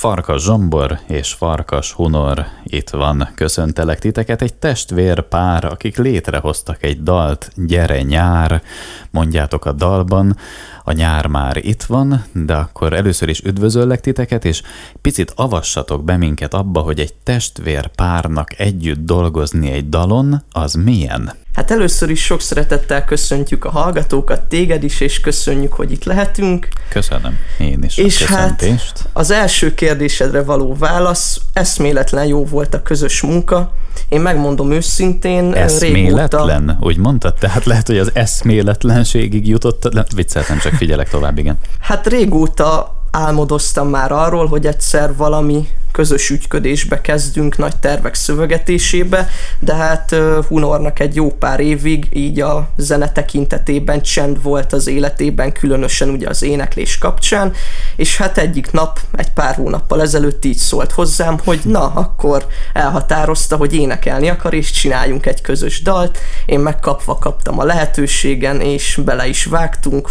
Farkas 0.00 0.42
Zsombor 0.42 0.98
és 1.06 1.32
Farkas 1.32 1.92
Hunor 1.92 2.46
itt 2.64 2.90
van. 2.90 3.28
Köszöntelek 3.34 3.98
titeket 3.98 4.42
egy 4.42 4.54
testvér 4.54 5.20
pár, 5.20 5.64
akik 5.64 5.96
létrehoztak 5.96 6.82
egy 6.82 7.02
dalt, 7.02 7.50
Gyere 7.56 8.02
nyár, 8.02 8.62
mondjátok 9.10 9.64
a 9.64 9.72
dalban, 9.72 10.36
a 10.84 10.92
nyár 10.92 11.26
már 11.26 11.56
itt 11.56 11.82
van, 11.82 12.24
de 12.32 12.54
akkor 12.54 12.92
először 12.92 13.28
is 13.28 13.40
üdvözöllek 13.40 14.00
titeket, 14.00 14.44
és 14.44 14.62
picit 15.00 15.32
avassatok 15.36 16.04
be 16.04 16.16
minket 16.16 16.54
abba, 16.54 16.80
hogy 16.80 17.00
egy 17.00 17.14
testvér 17.14 17.86
párnak 17.86 18.58
együtt 18.58 19.04
dolgozni 19.04 19.70
egy 19.70 19.88
dalon, 19.88 20.42
az 20.52 20.74
milyen? 20.74 21.32
Hát 21.54 21.70
először 21.70 22.10
is 22.10 22.24
sok 22.24 22.40
szeretettel 22.40 23.04
köszöntjük 23.04 23.64
a 23.64 23.70
hallgatókat, 23.70 24.40
téged 24.42 24.82
is, 24.82 25.00
és 25.00 25.20
köszönjük, 25.20 25.72
hogy 25.72 25.92
itt 25.92 26.04
lehetünk. 26.04 26.68
Köszönöm 26.88 27.38
én 27.58 27.82
is 27.82 27.96
és 27.96 28.22
a 28.22 28.26
köszöntést. 28.26 28.98
hát 28.98 29.08
az 29.12 29.30
első 29.30 29.74
kérdésedre 29.74 30.42
való 30.42 30.76
válasz, 30.78 31.40
eszméletlen 31.52 32.26
jó 32.26 32.44
volt 32.44 32.74
a 32.74 32.82
közös 32.82 33.20
munka. 33.20 33.72
Én 34.08 34.20
megmondom 34.20 34.70
őszintén, 34.70 35.54
Eszméletlen? 35.54 36.58
Régóta... 36.58 36.76
Úgy 36.80 36.96
mondtad? 36.96 37.34
Tehát 37.34 37.64
lehet, 37.64 37.86
hogy 37.86 37.98
az 37.98 38.10
eszméletlenségig 38.14 39.48
jutott, 39.48 40.12
vicceltem, 40.14 40.58
csak 40.58 40.72
figyelek 40.72 41.08
tovább, 41.08 41.38
igen. 41.38 41.58
Hát 41.80 42.06
régóta 42.06 42.99
álmodoztam 43.10 43.88
már 43.88 44.12
arról, 44.12 44.46
hogy 44.46 44.66
egyszer 44.66 45.16
valami 45.16 45.68
közös 45.92 46.30
ügyködésbe 46.30 47.00
kezdünk, 47.00 47.56
nagy 47.56 47.76
tervek 47.76 48.14
szövegetésébe, 48.14 49.28
de 49.58 49.74
hát 49.74 50.14
Hunornak 50.48 51.00
egy 51.00 51.14
jó 51.14 51.30
pár 51.32 51.60
évig 51.60 52.06
így 52.12 52.40
a 52.40 52.68
zene 52.76 53.12
tekintetében 53.12 54.02
csend 54.02 54.42
volt 54.42 54.72
az 54.72 54.86
életében, 54.86 55.52
különösen 55.52 56.08
ugye 56.08 56.28
az 56.28 56.42
éneklés 56.42 56.98
kapcsán, 56.98 57.52
és 57.96 58.16
hát 58.16 58.38
egyik 58.38 58.72
nap, 58.72 59.00
egy 59.16 59.30
pár 59.32 59.54
hónappal 59.54 60.00
ezelőtt 60.00 60.44
így 60.44 60.56
szólt 60.56 60.92
hozzám, 60.92 61.38
hogy 61.44 61.60
na, 61.64 61.92
akkor 61.94 62.46
elhatározta, 62.72 63.56
hogy 63.56 63.74
énekelni 63.74 64.28
akar, 64.28 64.54
és 64.54 64.70
csináljunk 64.70 65.26
egy 65.26 65.40
közös 65.40 65.82
dalt. 65.82 66.18
Én 66.46 66.60
megkapva 66.60 67.18
kaptam 67.18 67.58
a 67.58 67.64
lehetőségen, 67.64 68.60
és 68.60 69.00
bele 69.04 69.26
is 69.26 69.44
vágtunk, 69.44 70.10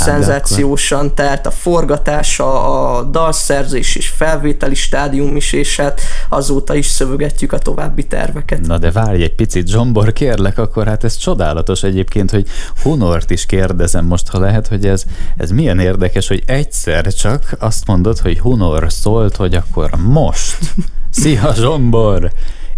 szenzációsan 0.00 1.14
telt 1.14 1.46
a 1.46 1.50
forgatása, 1.50 2.62
a 2.98 3.02
dalszerzés 3.02 3.96
és 3.96 4.08
felvételi 4.08 4.74
stádium 4.74 5.36
is, 5.36 5.52
és 5.52 5.76
hát 5.76 6.00
azóta 6.28 6.74
is 6.74 6.86
szövögetjük 6.86 7.52
a 7.52 7.58
további 7.58 8.06
terveket. 8.06 8.66
Na 8.66 8.78
de 8.78 8.90
várj 8.90 9.22
egy 9.22 9.34
picit, 9.34 9.68
Zsombor, 9.68 10.12
kérlek, 10.12 10.58
akkor 10.58 10.86
hát 10.86 11.04
ez 11.04 11.16
csodálatos 11.16 11.82
egyébként, 11.82 12.30
hogy 12.30 12.46
Hunort 12.82 13.30
is 13.30 13.46
kérdezem 13.46 14.04
most, 14.04 14.28
ha 14.28 14.38
lehet, 14.38 14.68
hogy 14.68 14.86
ez, 14.86 15.04
ez 15.36 15.50
milyen 15.50 15.78
érdekes, 15.78 16.28
hogy 16.28 16.42
egyszer 16.46 17.12
csak 17.12 17.56
azt 17.58 17.86
mondod, 17.86 18.18
hogy 18.18 18.38
Hunor 18.38 18.92
szólt, 18.92 19.36
hogy 19.36 19.54
akkor 19.54 19.90
most. 19.96 20.58
Szia 21.10 21.54
Zsombor! 21.54 22.32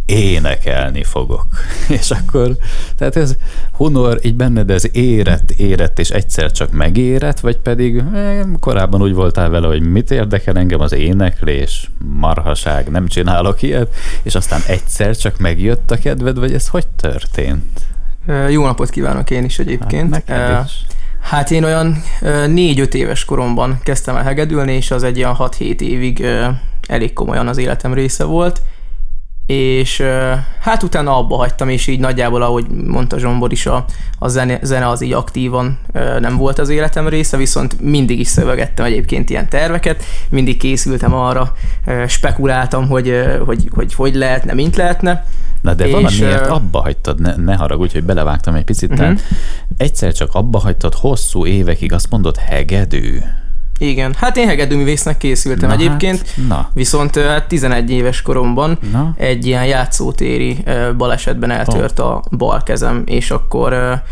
Énekelni 0.06 1.05
fogok. 1.05 1.47
És 1.98 2.11
akkor, 2.11 2.56
tehát 2.97 3.17
ez 3.17 3.36
Hunor 3.72 4.19
így 4.22 4.34
benned 4.34 4.70
ez 4.70 4.84
érett, 4.92 5.50
érett, 5.50 5.98
és 5.98 6.11
egyszer 6.11 6.50
csak 6.50 6.70
megérett, 6.70 7.41
vagy 7.41 7.56
pedig 7.56 8.03
eh, 8.14 8.41
korábban 8.61 9.03
úgy 9.03 9.14
voltál 9.14 9.48
vele, 9.48 9.67
hogy 9.67 9.83
mit 9.83 10.11
érdekel 10.11 10.56
engem 10.56 10.81
az 10.81 10.92
éneklés, 10.92 11.91
marhaság, 11.98 12.89
nem 12.89 13.06
csinálok 13.06 13.62
ilyet, 13.62 13.94
és 14.22 14.34
aztán 14.34 14.61
egyszer 14.67 15.17
csak 15.17 15.39
megjött 15.39 15.91
a 15.91 15.98
kedved, 15.98 16.39
vagy 16.39 16.55
ez 16.55 16.69
hogy 16.69 16.87
történt? 16.87 17.81
Jó 18.48 18.64
napot 18.64 18.91
kívánok 18.91 19.31
én 19.31 19.44
is 19.44 19.59
egyébként. 19.59 20.22
Hát, 20.27 20.64
is. 20.64 20.87
Hát 21.20 21.50
én 21.50 21.64
olyan 21.64 22.03
négy-öt 22.47 22.94
éves 22.94 23.25
koromban 23.25 23.81
kezdtem 23.83 24.16
el 24.16 24.22
hegedülni, 24.22 24.72
és 24.72 24.91
az 24.91 25.03
egy 25.03 25.19
olyan 25.19 25.37
6-7 25.39 25.81
évig 25.81 26.27
elég 26.87 27.12
komolyan 27.12 27.48
az 27.48 27.59
életem 27.59 27.94
része 27.94 28.25
volt 28.25 28.62
és 29.46 30.02
hát 30.60 30.82
utána 30.82 31.16
abba 31.16 31.36
hagytam, 31.36 31.68
és 31.68 31.86
így 31.86 32.00
nagyjából, 32.00 32.42
ahogy 32.42 32.66
mondta 32.86 33.18
Zsombor 33.18 33.52
is, 33.52 33.66
a, 33.66 33.84
a 34.18 34.28
zene, 34.28 34.58
zene 34.62 34.88
az 34.88 35.03
így 35.03 35.12
aktívan 35.12 35.78
nem 36.20 36.36
volt 36.36 36.58
az 36.58 36.69
életem 36.69 37.08
része, 37.08 37.36
viszont 37.36 37.81
mindig 37.81 38.19
is 38.19 38.28
szövegettem 38.28 38.84
egyébként 38.84 39.31
ilyen 39.31 39.48
terveket, 39.48 40.04
mindig 40.28 40.56
készültem 40.56 41.14
arra, 41.14 41.52
spekuláltam, 42.06 42.88
hogy 42.88 43.22
hogy, 43.44 43.69
hogy, 43.75 43.94
hogy 43.94 44.14
lehetne, 44.14 44.54
mint 44.54 44.76
lehetne. 44.76 45.25
Na 45.60 45.75
de 45.75 45.86
és, 45.86 45.92
valamiért 45.92 46.47
abba 46.47 46.81
hagytad, 46.81 47.20
ne, 47.20 47.36
ne 47.36 47.54
haragudj, 47.54 47.92
hogy 47.92 48.04
belevágtam 48.04 48.54
egy 48.54 48.64
picit, 48.64 48.92
uh-huh. 48.92 49.19
egyszer 49.76 50.12
csak 50.12 50.34
abba 50.34 50.58
hagytad 50.58 50.94
hosszú 50.94 51.47
évekig, 51.47 51.92
azt 51.92 52.10
mondod 52.10 52.36
hegedű. 52.36 53.19
Igen, 53.82 54.15
hát 54.16 54.37
én 54.37 54.47
hegedűművésznek 54.47 55.16
készültem 55.16 55.69
na 55.69 55.75
egyébként, 55.75 56.19
hát, 56.19 56.47
na. 56.48 56.70
viszont 56.75 57.16
hát 57.16 57.48
11 57.48 57.91
éves 57.91 58.22
koromban 58.22 58.78
na. 58.93 59.15
egy 59.16 59.47
ilyen 59.47 59.66
játszótéri 59.66 60.65
balesetben 60.97 61.50
eltört 61.50 61.98
oh. 61.98 62.06
a 62.06 62.22
bal 62.37 62.62
kezem, 62.62 63.03
és 63.06 63.31
akkor 63.31 64.03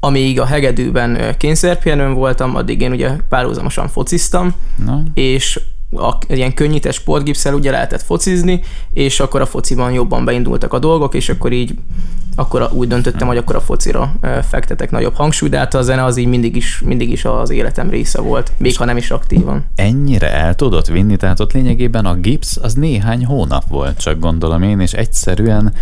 amíg 0.00 0.40
a 0.40 0.44
hegedűben 0.44 1.36
kényszerpihenőn 1.38 2.14
voltam, 2.14 2.56
addig 2.56 2.80
én 2.80 2.92
ugye 2.92 3.10
párhuzamosan 3.28 3.88
fociztam, 3.88 4.54
na. 4.84 5.02
és 5.14 5.60
a, 5.90 6.14
ilyen 6.28 6.54
könnyítés 6.54 6.94
sportgipszel 6.94 7.54
ugye 7.54 7.70
lehetett 7.70 8.02
focizni, 8.02 8.60
és 8.92 9.20
akkor 9.20 9.40
a 9.40 9.46
fociban 9.46 9.92
jobban 9.92 10.24
beindultak 10.24 10.72
a 10.72 10.78
dolgok, 10.78 11.14
és 11.14 11.28
akkor 11.28 11.52
így 11.52 11.74
akkor 12.38 12.68
úgy 12.72 12.88
döntöttem, 12.88 13.26
hogy 13.26 13.36
akkor 13.36 13.56
a 13.56 13.60
focira 13.60 14.12
fektetek 14.48 14.90
nagyobb 14.90 15.14
hangsúlyt, 15.14 15.52
de 15.52 15.58
hát 15.58 15.74
a 15.74 15.82
zene 15.82 16.04
az 16.04 16.16
így 16.16 16.26
mindig 16.26 16.56
is, 16.56 16.80
mindig 16.84 17.10
is 17.10 17.24
az 17.24 17.50
életem 17.50 17.90
része 17.90 18.20
volt, 18.20 18.52
még 18.56 18.76
ha 18.76 18.84
nem 18.84 18.96
is 18.96 19.10
aktívan. 19.10 19.64
Ennyire 19.74 20.32
el 20.32 20.54
tudott 20.54 20.86
vinni, 20.86 21.16
tehát 21.16 21.40
ott 21.40 21.52
lényegében 21.52 22.06
a 22.06 22.14
gipsz 22.14 22.56
az 22.62 22.74
néhány 22.74 23.24
hónap 23.24 23.64
volt, 23.68 23.98
csak 23.98 24.18
gondolom 24.18 24.62
én, 24.62 24.80
és 24.80 24.92
egyszerűen 24.92 25.72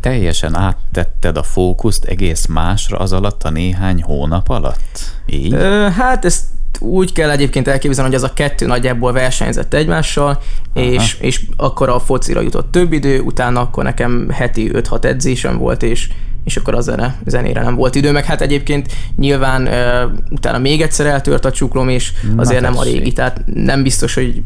teljesen 0.00 0.54
áttetted 0.54 1.36
a 1.36 1.42
fókuszt 1.42 2.04
egész 2.04 2.46
másra 2.46 2.98
az 2.98 3.12
alatt 3.12 3.42
a 3.42 3.50
néhány 3.50 4.02
hónap 4.02 4.48
alatt? 4.48 4.98
Így? 5.26 5.52
Ö, 5.52 5.88
hát 5.96 6.24
ezt 6.24 6.42
úgy 6.80 7.12
kell 7.12 7.30
egyébként 7.30 7.68
elképzelni, 7.68 8.10
hogy 8.10 8.22
az 8.22 8.30
a 8.30 8.34
kettő 8.34 8.66
nagyjából 8.66 9.12
versenyzett 9.12 9.74
egymással, 9.74 10.42
és, 10.74 11.16
és 11.20 11.40
akkor 11.56 11.88
a 11.88 11.98
focira 11.98 12.40
jutott 12.40 12.70
több 12.70 12.92
idő, 12.92 13.20
utána 13.20 13.60
akkor 13.60 13.84
nekem 13.84 14.28
heti 14.30 14.70
5-6 14.74 15.04
edzésem 15.04 15.58
volt, 15.58 15.82
és 15.82 16.08
és 16.44 16.56
akkor 16.56 16.74
a 16.74 16.80
zene, 16.80 17.18
zenére 17.26 17.62
nem 17.62 17.74
volt 17.74 17.94
idő, 17.94 18.12
meg 18.12 18.24
hát 18.24 18.40
egyébként 18.40 18.92
nyilván 19.16 19.62
uh, 19.62 20.18
utána 20.30 20.58
még 20.58 20.80
egyszer 20.80 21.06
eltört 21.06 21.44
a 21.44 21.50
csuklom, 21.50 21.88
és 21.88 22.12
azért 22.36 22.60
Na, 22.60 22.68
nem 22.68 22.78
a 22.78 22.82
régi, 22.82 23.12
tehát 23.12 23.42
nem 23.46 23.82
biztos, 23.82 24.14
hogy 24.14 24.42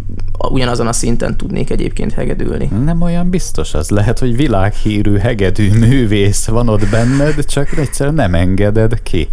ugyanazon 0.51 0.87
a 0.87 0.93
szinten 0.93 1.37
tudnék 1.37 1.71
egyébként 1.71 2.13
hegedülni. 2.13 2.69
Nem 2.85 3.03
olyan 3.03 3.31
biztos 3.31 3.75
az. 3.75 3.91
Lehet, 3.91 4.19
hogy 4.19 4.37
világhírű 4.37 5.17
hegedű 5.17 5.71
művész 5.79 6.47
van 6.47 6.69
ott 6.69 6.89
benned, 6.89 7.45
csak 7.45 7.77
egyszer 7.77 8.13
nem 8.13 8.35
engeded 8.35 9.03
ki. 9.03 9.29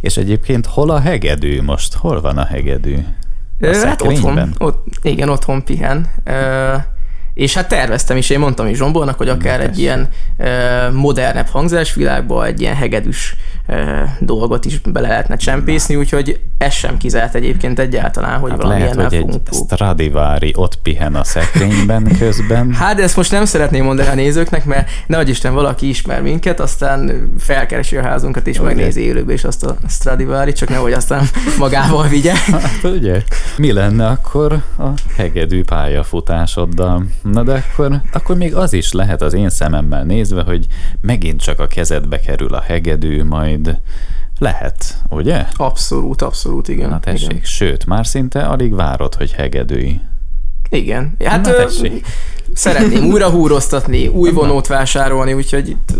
És 0.00 0.16
egyébként 0.16 0.66
hol 0.66 0.90
a 0.90 1.00
hegedű 1.00 1.62
most? 1.62 1.94
Hol 1.94 2.20
van 2.20 2.38
a 2.38 2.44
hegedű? 2.44 2.96
A 3.60 3.76
hát 3.76 4.02
otthon, 4.02 4.54
ott, 4.58 4.86
igen, 5.02 5.28
otthon 5.28 5.64
pihen. 5.64 6.06
Uh, 6.26 6.82
és 7.34 7.54
hát 7.54 7.68
terveztem 7.68 8.16
is, 8.16 8.30
én 8.30 8.38
mondtam 8.38 8.66
is 8.66 8.76
Zsombornak, 8.76 9.16
hogy 9.16 9.28
akár 9.28 9.60
egy 9.60 9.78
ilyen 9.78 10.08
uh, 10.38 10.92
modernebb 10.92 11.46
hangzásvilágba, 11.46 12.46
egy 12.46 12.60
ilyen 12.60 12.74
hegedűs 12.74 13.36
dolgot 14.18 14.64
is 14.64 14.78
bele 14.78 15.08
lehetne 15.08 15.36
csempészni, 15.36 15.96
úgyhogy 15.96 16.40
ez 16.58 16.72
sem 16.72 16.96
kizárt 16.96 17.34
egyébként 17.34 17.78
egyáltalán, 17.78 18.38
hogy 18.38 18.50
hát 18.50 18.62
valami 18.62 18.80
lehet, 18.80 18.94
hogy 18.94 19.14
egy 19.14 19.40
Stradivari 19.52 20.52
ott 20.56 20.76
pihen 20.82 21.14
a 21.14 21.24
szekrényben 21.24 22.08
közben. 22.18 22.72
Hát 22.72 22.96
de 22.96 23.02
ezt 23.02 23.16
most 23.16 23.30
nem 23.30 23.44
szeretném 23.44 23.84
mondani 23.84 24.08
a 24.08 24.14
nézőknek, 24.14 24.64
mert 24.64 24.90
nehogy 25.06 25.28
Isten 25.28 25.54
valaki 25.54 25.88
ismer 25.88 26.22
minket, 26.22 26.60
aztán 26.60 27.30
felkeresi 27.38 27.96
a 27.96 28.02
házunkat 28.02 28.46
és 28.46 28.58
okay. 28.58 28.74
megnézi 28.74 29.00
élőbe 29.00 29.32
és 29.32 29.44
azt 29.44 29.64
a 29.64 29.76
Stradivari, 29.88 30.52
csak 30.52 30.68
nehogy 30.68 30.92
aztán 30.92 31.24
magával 31.58 32.08
vigye. 32.08 32.34
Hát 32.50 32.84
ugye, 32.84 33.22
mi 33.56 33.72
lenne 33.72 34.06
akkor 34.06 34.52
a 34.78 34.88
hegedű 35.16 35.64
pályafutásoddal? 35.64 37.04
Na 37.22 37.42
de 37.42 37.64
akkor, 37.70 38.00
akkor 38.12 38.36
még 38.36 38.54
az 38.54 38.72
is 38.72 38.92
lehet 38.92 39.22
az 39.22 39.34
én 39.34 39.48
szememmel 39.48 40.04
nézve, 40.04 40.42
hogy 40.42 40.66
megint 41.00 41.40
csak 41.40 41.60
a 41.60 41.66
kezedbe 41.66 42.20
kerül 42.20 42.54
a 42.54 42.60
hegedű, 42.60 43.24
majd 43.24 43.80
lehet, 44.38 45.02
ugye? 45.08 45.46
Abszolút, 45.56 46.22
abszolút, 46.22 46.68
igen. 46.68 46.88
Na 46.88 47.00
tessék, 47.00 47.30
igen. 47.30 47.44
sőt, 47.44 47.86
már 47.86 48.06
szinte 48.06 48.42
alig 48.42 48.74
várod, 48.74 49.14
hogy 49.14 49.32
hegedői. 49.32 50.00
Igen. 50.70 51.14
Hát 51.24 51.46
Na, 51.46 51.52
tessék. 51.52 52.06
szeretném 52.54 53.04
újra 53.04 53.30
húroztatni, 53.30 54.06
új 54.06 54.30
vonót 54.30 54.66
vásárolni, 54.66 55.32
úgyhogy 55.32 55.68
itt 55.68 55.92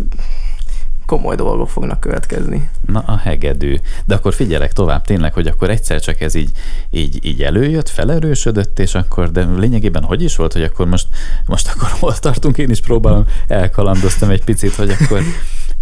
komoly 1.10 1.36
dolgok 1.36 1.68
fognak 1.68 2.00
következni. 2.00 2.68
Na, 2.86 3.02
a 3.06 3.16
hegedű. 3.16 3.76
De 4.04 4.14
akkor 4.14 4.34
figyelek 4.34 4.72
tovább 4.72 5.04
tényleg, 5.04 5.32
hogy 5.32 5.46
akkor 5.46 5.70
egyszer 5.70 6.00
csak 6.00 6.20
ez 6.20 6.34
így, 6.34 6.50
így, 6.90 7.24
így 7.24 7.42
előjött, 7.42 7.88
felerősödött, 7.88 8.78
és 8.78 8.94
akkor, 8.94 9.30
de 9.30 9.44
lényegében 9.56 10.02
hogy 10.02 10.22
is 10.22 10.36
volt, 10.36 10.52
hogy 10.52 10.62
akkor 10.62 10.86
most, 10.86 11.06
most 11.46 11.68
akkor 11.68 11.88
hol 11.88 12.14
tartunk, 12.14 12.58
én 12.58 12.70
is 12.70 12.80
próbálom, 12.80 13.24
elkalandoztam 13.46 14.30
egy 14.30 14.44
picit, 14.44 14.74
hogy 14.74 14.90
akkor 14.90 15.22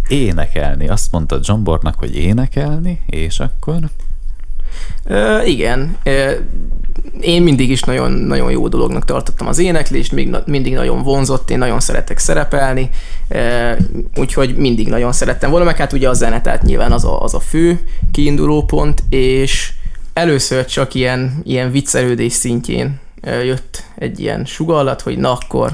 énekelni. 0.07 0.87
Azt 0.87 1.11
mondta 1.11 1.39
John 1.41 1.63
Bornak, 1.63 1.95
hogy 1.99 2.15
énekelni, 2.15 3.01
és 3.05 3.39
akkor... 3.39 3.79
Ö, 5.03 5.43
igen. 5.43 5.97
Ö, 6.03 6.31
én 7.21 7.41
mindig 7.41 7.69
is 7.69 7.81
nagyon, 7.81 8.11
nagyon 8.11 8.51
jó 8.51 8.67
dolognak 8.67 9.05
tartottam 9.05 9.47
az 9.47 9.59
éneklést, 9.59 10.11
még 10.11 10.35
mindig 10.45 10.73
nagyon 10.73 11.03
vonzott, 11.03 11.49
én 11.49 11.57
nagyon 11.57 11.79
szeretek 11.79 12.17
szerepelni, 12.17 12.89
úgyhogy 14.15 14.55
mindig 14.55 14.87
nagyon 14.87 15.11
szerettem 15.11 15.49
volna, 15.49 15.65
meg 15.65 15.77
hát 15.77 15.93
ugye 15.93 16.09
a 16.09 16.13
zene, 16.13 16.41
tehát 16.41 16.61
nyilván 16.61 16.91
az 16.91 17.05
a, 17.05 17.21
az 17.21 17.33
a 17.33 17.39
fő 17.39 17.79
kiinduló 18.11 18.63
pont, 18.63 19.03
és 19.09 19.71
először 20.13 20.65
csak 20.65 20.93
ilyen, 20.93 21.41
ilyen 21.43 21.71
viccelődés 21.71 22.33
szintjén 22.33 22.99
jött 23.23 23.83
egy 23.95 24.19
ilyen 24.19 24.45
sugallat, 24.45 25.01
hogy 25.01 25.17
na 25.17 25.31
akkor 25.31 25.71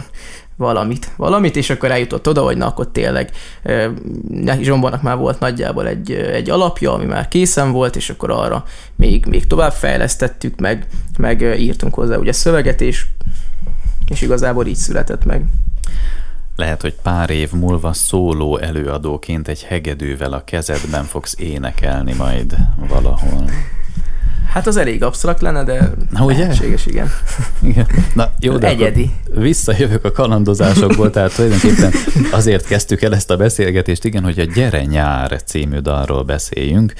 valamit, 0.58 1.12
valamit, 1.18 1.56
és 1.56 1.70
akkor 1.70 1.92
eljutott 1.92 2.28
oda, 2.28 2.42
hogy 2.42 2.58
na 2.58 2.68
akkor 2.68 2.88
tényleg 2.88 3.32
Zsombornak 4.62 5.02
már 5.02 5.18
volt 5.18 5.40
nagyjából 5.40 5.88
egy, 5.88 6.12
egy 6.12 6.50
alapja, 6.50 6.94
ami 6.94 7.06
már 7.06 7.28
készen 7.28 7.72
volt, 7.72 7.96
és 7.96 8.10
akkor 8.10 8.32
arra 8.32 8.64
még, 8.96 9.26
még 9.26 9.48
tovább 9.48 9.72
fejlesztettük, 9.72 10.60
meg, 10.60 10.88
meg 11.18 11.42
írtunk 11.60 11.94
hozzá 11.94 12.18
ugye 12.18 12.32
szöveget, 12.32 12.82
és, 12.82 13.06
és 14.08 14.22
igazából 14.22 14.66
így 14.66 14.76
született 14.76 15.26
meg. 15.26 15.46
Lehet, 16.56 16.82
hogy 16.82 16.94
pár 17.02 17.30
év 17.30 17.52
múlva 17.52 17.94
szóló 17.94 18.58
előadóként 18.58 19.48
egy 19.48 19.64
hegedűvel 19.64 20.34
a 20.34 20.44
kezedben 20.44 21.04
fogsz 21.04 21.36
énekelni 21.40 22.14
majd 22.14 22.58
valahol. 22.78 23.50
Hát 24.48 24.68
az 24.68 24.78
elég 24.78 25.04
absztrakt 25.04 25.42
lenne, 25.42 25.64
de 25.64 25.92
Na, 26.12 26.24
ugye? 26.26 26.38
lehetséges, 26.38 26.86
igen. 26.86 27.12
igen. 27.70 27.88
Na, 28.14 28.32
jó, 28.40 28.58
de 28.58 28.68
Egyedi. 28.68 29.12
Visszajövök 29.34 30.04
a 30.06 30.12
kalandozásokból, 30.12 31.10
tehát 31.10 31.36
tulajdonképpen 31.36 31.94
azért 32.32 32.66
kezdtük 32.66 33.02
el 33.02 33.16
ezt 33.16 33.32
a 33.32 33.38
beszélgetést, 33.38 34.06
igen, 34.06 34.24
hogy 34.24 34.40
a 34.40 34.44
Gyere 34.44 34.84
nyár 34.84 35.44
című 35.44 35.78
dalról 35.78 36.24
beszéljünk, 36.24 36.94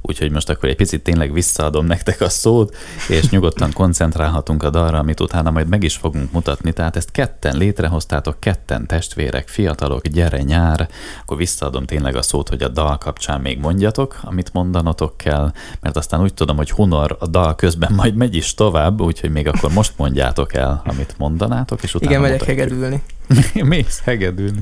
úgyhogy 0.00 0.30
most 0.30 0.48
akkor 0.48 0.68
egy 0.68 0.76
picit 0.76 1.02
tényleg 1.02 1.32
visszaadom 1.32 1.86
nektek 1.86 2.20
a 2.20 2.28
szót, 2.28 2.76
és 3.08 3.28
nyugodtan 3.28 3.72
koncentrálhatunk 3.72 4.62
a 4.62 4.70
dalra, 4.70 4.98
amit 4.98 5.20
utána 5.20 5.50
majd 5.50 5.68
meg 5.68 5.82
is 5.82 5.96
fogunk 5.96 6.32
mutatni. 6.32 6.72
Tehát 6.72 6.96
ezt 6.96 7.10
ketten 7.10 7.56
létrehoztátok, 7.56 8.40
ketten 8.40 8.86
testvérek, 8.86 9.48
fiatalok, 9.48 10.06
gyere 10.06 10.42
nyár, 10.42 10.88
akkor 11.22 11.36
visszaadom 11.36 11.84
tényleg 11.86 12.16
a 12.16 12.22
szót, 12.22 12.48
hogy 12.48 12.62
a 12.62 12.68
dal 12.68 12.98
kapcsán 12.98 13.40
még 13.40 13.58
mondjatok, 13.58 14.18
amit 14.22 14.52
mondanotok 14.52 15.16
kell, 15.16 15.52
mert 15.80 15.96
aztán 15.96 16.20
úgy 16.22 16.34
tudom, 16.34 16.56
hogy 16.56 16.70
Hunor 16.90 17.16
a 17.18 17.26
dal 17.26 17.54
közben 17.54 17.92
majd 17.92 18.14
megy 18.14 18.34
is 18.34 18.54
tovább, 18.54 19.00
úgyhogy 19.00 19.30
még 19.30 19.48
akkor 19.48 19.72
most 19.72 19.92
mondjátok 19.96 20.54
el, 20.54 20.82
amit 20.86 21.14
mondanátok, 21.18 21.82
és 21.82 21.94
utána 21.94 22.10
Igen, 22.10 22.22
megyek 22.22 22.44
hegedülni. 22.44 23.02
Mész 23.54 24.00
hegedülni. 24.04 24.60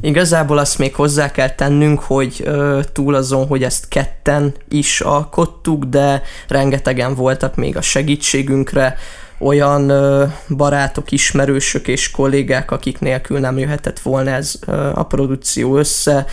Igazából 0.00 0.58
azt 0.58 0.78
még 0.78 0.94
hozzá 0.94 1.30
kell 1.30 1.50
tennünk, 1.50 2.00
hogy 2.00 2.40
ö, 2.44 2.80
túl 2.92 3.14
azon, 3.14 3.46
hogy 3.46 3.62
ezt 3.62 3.88
ketten 3.88 4.54
is 4.68 5.00
alkottuk, 5.00 5.84
de 5.84 6.22
rengetegen 6.48 7.14
voltak 7.14 7.56
még 7.56 7.76
a 7.76 7.80
segítségünkre, 7.80 8.96
olyan 9.38 9.92
barátok, 10.48 11.10
ismerősök 11.10 11.88
és 11.88 12.10
kollégák, 12.10 12.70
akik 12.70 12.98
nélkül 12.98 13.38
nem 13.38 13.58
jöhetett 13.58 13.98
volna 13.98 14.30
ez 14.30 14.54
a 14.94 15.02
produkció 15.04 15.76
össze. 15.76 16.26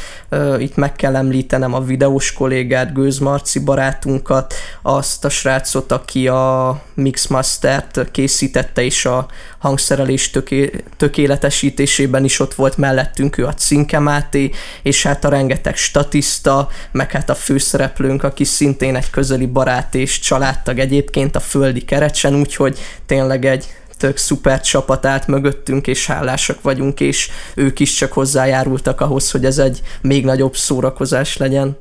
Itt 0.58 0.76
meg 0.76 0.96
kell 0.96 1.16
említenem 1.16 1.74
a 1.74 1.82
videós 1.82 2.34
kollégát, 2.34 2.94
Gőz 2.94 3.18
Marci 3.18 3.60
barátunkat, 3.60 4.54
azt 4.82 5.26
a 5.26 5.30
srácot, 5.30 5.92
aki 5.92 6.28
a 6.28 6.82
Mixmastert 6.94 8.12
készítette, 8.12 8.84
és 8.84 9.06
a 9.06 9.28
hangszerelés 9.58 10.30
töké, 10.30 10.84
tökéletesítésében 10.98 12.24
is 12.24 12.40
ott 12.40 12.54
volt 12.54 12.78
mellettünk 12.78 13.38
ő 13.38 13.46
a 13.46 13.54
Cinke 13.54 14.00
Máté, 14.00 14.52
és 14.82 15.04
hát 15.04 15.26
a 15.26 15.30
rengeteg 15.30 15.76
statiszta, 15.76 16.68
meg 16.92 17.12
hát 17.12 17.30
a 17.30 17.36
főszereplőnk, 17.36 18.24
aki 18.24 18.44
szintén 18.44 18.96
egy 18.96 19.10
közeli 19.10 19.46
barát 19.46 19.96
és 19.96 20.20
családtag 20.20 20.80
egyébként 20.80 21.36
a 21.36 21.40
Földi 21.40 21.82
Kerecsen, 21.82 22.36
úgyhogy 22.36 22.80
tényleg 23.06 23.46
egy 23.46 23.66
tök 23.98 24.18
szuper 24.18 24.62
csapat 24.62 25.06
állt 25.06 25.28
mögöttünk, 25.28 25.88
és 25.88 26.06
hálásak 26.06 26.62
vagyunk, 26.62 27.00
és 27.00 27.30
ők 27.56 27.80
is 27.80 27.94
csak 27.94 28.14
hozzájárultak 28.14 29.02
ahhoz, 29.02 29.32
hogy 29.32 29.46
ez 29.46 29.58
egy 29.58 29.82
még 30.02 30.26
nagyobb 30.26 30.56
szórakozás 30.56 31.38
legyen. 31.38 31.78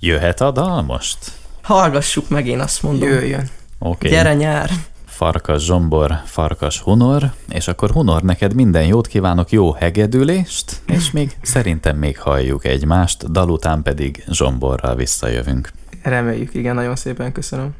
Jöhet 0.00 0.40
a 0.40 0.50
dal 0.50 0.82
most? 0.82 1.18
Hallgassuk 1.62 2.28
meg, 2.28 2.46
én 2.46 2.60
azt 2.60 2.82
mondom. 2.82 3.08
Jöjjön. 3.08 3.48
Okay. 3.78 4.10
Gyere 4.10 4.34
nyár! 4.34 4.70
Farkas 5.06 5.64
Zsombor, 5.64 6.12
Farkas 6.24 6.80
Hunor, 6.80 7.32
és 7.48 7.68
akkor 7.68 7.90
Hunor, 7.90 8.22
neked 8.22 8.54
minden 8.54 8.86
jót 8.86 9.06
kívánok, 9.06 9.50
jó 9.50 9.72
hegedülést, 9.72 10.80
és 10.86 11.10
még 11.10 11.36
szerintem 11.42 11.96
még 11.96 12.18
halljuk 12.18 12.64
egymást, 12.64 13.32
dal 13.32 13.50
után 13.50 13.82
pedig 13.82 14.24
Zsomborral 14.30 14.94
visszajövünk. 14.94 15.70
Reméljük, 16.02 16.54
igen, 16.54 16.74
nagyon 16.74 16.96
szépen 16.96 17.32
köszönöm. 17.32 17.74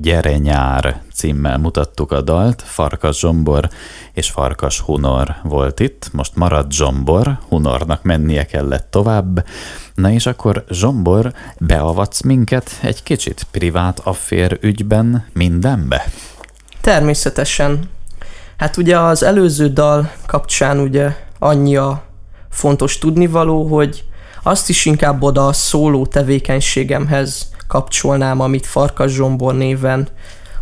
Gyere 0.00 0.36
nyár 0.36 1.00
címmel 1.14 1.58
mutattuk 1.58 2.12
a 2.12 2.20
dalt, 2.20 2.62
Farkas 2.62 3.18
Zsombor 3.18 3.68
és 4.12 4.30
Farkas 4.30 4.80
Hunor 4.80 5.36
volt 5.42 5.80
itt, 5.80 6.08
most 6.12 6.36
maradt 6.36 6.72
Zsombor, 6.72 7.38
Hunornak 7.48 8.02
mennie 8.02 8.44
kellett 8.44 8.90
tovább, 8.90 9.46
na 9.94 10.10
és 10.10 10.26
akkor 10.26 10.64
Zsombor, 10.70 11.32
beavatsz 11.58 12.20
minket 12.20 12.70
egy 12.82 13.02
kicsit 13.02 13.46
privát 13.50 13.98
affér 13.98 14.58
ügyben 14.60 15.24
mindenbe? 15.32 16.04
Természetesen. 16.80 17.90
Hát 18.56 18.76
ugye 18.76 18.98
az 18.98 19.22
előző 19.22 19.68
dal 19.68 20.12
kapcsán 20.26 20.78
ugye 20.78 21.16
annyi 21.38 21.76
a 21.76 22.02
fontos 22.50 22.98
tudnivaló, 22.98 23.66
hogy 23.66 24.04
azt 24.42 24.68
is 24.68 24.84
inkább 24.84 25.22
oda 25.22 25.46
a 25.46 25.52
szóló 25.52 26.06
tevékenységemhez 26.06 27.56
kapcsolnám, 27.68 28.40
amit 28.40 28.66
Farkas 28.66 29.12
Zsombor 29.12 29.54
néven 29.54 30.08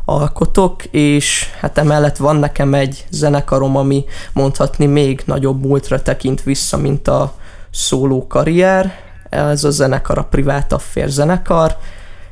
alkotok, 0.05 0.85
és 0.85 1.47
hát 1.61 1.79
emellett 1.79 2.17
van 2.17 2.37
nekem 2.37 2.75
egy 2.75 3.07
zenekarom, 3.11 3.77
ami 3.77 4.05
mondhatni 4.33 4.87
még 4.87 5.23
nagyobb 5.25 5.65
múltra 5.65 6.03
tekint 6.03 6.43
vissza, 6.43 6.77
mint 6.77 7.09
a 7.09 7.35
szóló 7.71 8.27
karrier. 8.27 8.93
Ez 9.31 9.65
a 9.65 9.71
zenekar 9.71 10.19
a 10.19 10.25
Privát 10.25 10.73
Affér 10.73 11.09
zenekar, 11.09 11.77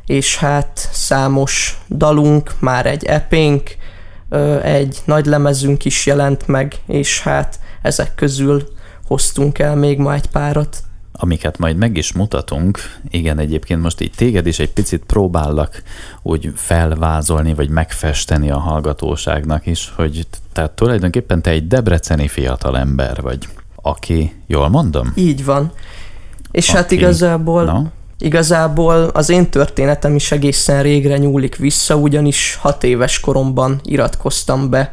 és 0.06 0.37
hát 0.37 0.88
számos 0.93 1.81
dalunk, 1.91 2.53
már 2.59 2.87
egy 2.87 3.05
epénk, 3.05 3.76
egy 4.62 4.99
nagy 5.05 5.26
lemezünk 5.26 5.85
is 5.85 6.06
jelent 6.06 6.47
meg, 6.47 6.75
és 6.87 7.23
hát 7.23 7.59
ezek 7.82 8.15
közül 8.15 8.69
hoztunk 9.06 9.59
el 9.59 9.76
még 9.76 9.99
ma 9.99 10.15
egy 10.15 10.26
párat 10.26 10.82
amiket 11.16 11.58
majd 11.58 11.76
meg 11.76 11.96
is 11.96 12.12
mutatunk, 12.12 12.78
igen, 13.11 13.38
egyébként 13.38 13.82
most 13.82 14.00
így 14.00 14.12
téged 14.16 14.46
is 14.46 14.58
egy 14.58 14.72
picit 14.72 15.02
próbállak 15.06 15.82
úgy 16.22 16.52
felvázolni, 16.55 17.55
vagy 17.55 17.69
megfesteni 17.69 18.50
a 18.50 18.58
hallgatóságnak 18.58 19.66
is, 19.66 19.93
hogy 19.96 20.26
tehát 20.52 20.70
tulajdonképpen 20.70 21.42
te 21.42 21.50
egy 21.50 21.66
debreceni 21.66 22.28
fiatal 22.28 22.78
ember 22.78 23.23
vagy, 23.23 23.49
aki, 23.83 24.33
jól 24.47 24.68
mondom? 24.68 25.12
Így 25.14 25.44
van. 25.44 25.73
És 26.50 26.68
aki, 26.68 26.76
hát 26.76 26.90
igazából, 26.90 27.64
no? 27.64 27.83
igazából 28.18 29.04
az 29.04 29.28
én 29.28 29.50
történetem 29.50 30.14
is 30.14 30.33
egészen 30.33 30.83
régre 30.83 31.16
nyúlik 31.16 31.56
vissza, 31.56 31.97
ugyanis 31.97 32.54
hat 32.61 32.85
éves 32.85 33.21
koromban 33.21 33.80
iratkoztam 33.83 34.71
be 34.71 34.92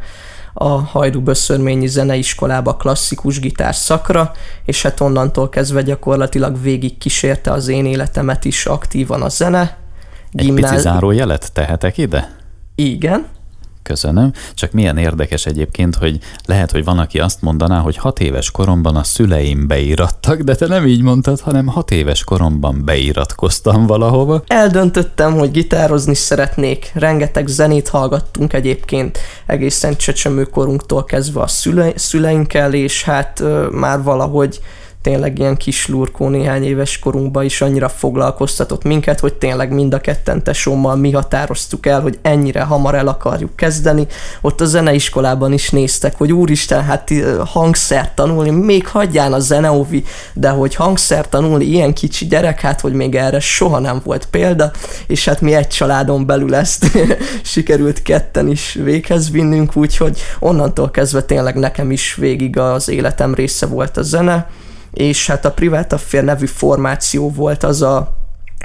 a 0.53 0.67
Hajdú 0.67 1.21
Böszörményi 1.21 1.87
Zeneiskolába 1.87 2.75
klasszikus 2.75 3.39
gitár 3.39 3.75
szakra, 3.75 4.31
és 4.65 4.81
hát 4.81 4.99
onnantól 4.99 5.49
kezdve 5.49 5.81
gyakorlatilag 5.81 6.61
végig 6.61 6.97
kísérte 6.97 7.51
az 7.51 7.67
én 7.67 7.85
életemet 7.85 8.45
is 8.45 8.65
aktívan 8.65 9.21
a 9.21 9.29
zene. 9.29 9.77
Gimnál... 10.31 10.63
Egy 10.63 10.69
pici 10.69 10.81
zárójelet 10.81 11.53
tehetek 11.53 11.97
ide? 11.97 12.35
Igen. 12.75 13.25
Köszönöm. 13.83 14.31
Csak 14.53 14.71
milyen 14.71 14.97
érdekes 14.97 15.45
egyébként, 15.45 15.95
hogy 15.95 16.19
lehet, 16.45 16.71
hogy 16.71 16.83
van, 16.83 16.99
aki 16.99 17.19
azt 17.19 17.41
mondaná, 17.41 17.79
hogy 17.79 17.97
hat 17.97 18.19
éves 18.19 18.51
koromban 18.51 18.95
a 18.95 19.03
szüleim 19.03 19.67
beírattak, 19.67 20.41
de 20.41 20.55
te 20.55 20.67
nem 20.67 20.87
így 20.87 21.01
mondtad, 21.01 21.39
hanem 21.39 21.67
hat 21.67 21.91
éves 21.91 22.23
koromban 22.23 22.81
beiratkoztam 22.85 23.85
valahova. 23.85 24.43
Eldöntöttem, 24.47 25.33
hogy 25.33 25.51
gitározni 25.51 26.15
szeretnék. 26.15 26.91
Rengeteg 26.93 27.47
zenét 27.47 27.87
hallgattunk 27.87 28.53
egyébként 28.53 29.17
egészen 29.45 29.95
csecsemőkorunktól 29.95 31.03
kezdve 31.03 31.41
a 31.41 31.47
szüle- 31.47 31.99
szüleinkkel, 31.99 32.73
és 32.73 33.03
hát 33.03 33.39
ö, 33.39 33.67
már 33.71 34.03
valahogy 34.03 34.59
tényleg 35.01 35.39
ilyen 35.39 35.57
kis 35.57 35.87
lurkó 35.87 36.29
néhány 36.29 36.63
éves 36.63 36.99
korunkban 36.99 37.43
is 37.43 37.61
annyira 37.61 37.89
foglalkoztatott 37.89 38.83
minket, 38.83 39.19
hogy 39.19 39.33
tényleg 39.33 39.73
mind 39.73 39.93
a 39.93 40.01
ketten 40.01 40.43
tesómmal 40.43 40.95
mi 40.95 41.11
határoztuk 41.11 41.85
el, 41.85 42.01
hogy 42.01 42.19
ennyire 42.21 42.61
hamar 42.61 42.95
el 42.95 43.07
akarjuk 43.07 43.55
kezdeni. 43.55 44.07
Ott 44.41 44.61
a 44.61 44.65
zeneiskolában 44.65 45.53
is 45.53 45.69
néztek, 45.69 46.17
hogy 46.17 46.31
úristen, 46.33 46.83
hát 46.83 47.09
hangszert 47.45 48.15
tanulni, 48.15 48.49
még 48.49 48.87
hagyján 48.87 49.33
a 49.33 49.39
zeneovi, 49.39 50.03
de 50.33 50.49
hogy 50.49 50.75
hangszert 50.75 51.29
tanulni 51.29 51.65
ilyen 51.65 51.93
kicsi 51.93 52.25
gyerek, 52.25 52.61
hát 52.61 52.81
hogy 52.81 52.93
még 52.93 53.15
erre 53.15 53.39
soha 53.39 53.79
nem 53.79 54.01
volt 54.03 54.25
példa, 54.25 54.71
és 55.07 55.25
hát 55.25 55.41
mi 55.41 55.53
egy 55.53 55.67
családon 55.67 56.25
belül 56.25 56.55
ezt 56.55 56.85
sikerült 57.43 58.01
ketten 58.01 58.47
is 58.47 58.77
véghez 58.83 59.31
vinnünk, 59.31 59.75
úgyhogy 59.75 60.19
onnantól 60.39 60.91
kezdve 60.91 61.21
tényleg 61.21 61.55
nekem 61.55 61.91
is 61.91 62.15
végig 62.15 62.57
az 62.57 62.89
életem 62.89 63.33
része 63.33 63.65
volt 63.65 63.97
a 63.97 64.01
zene, 64.01 64.49
és 64.93 65.27
hát 65.27 65.45
a 65.45 65.51
Private 65.51 65.95
Affair 65.95 66.23
nevű 66.23 66.45
formáció 66.45 67.31
volt 67.31 67.63
az 67.63 67.81
a 67.81 68.17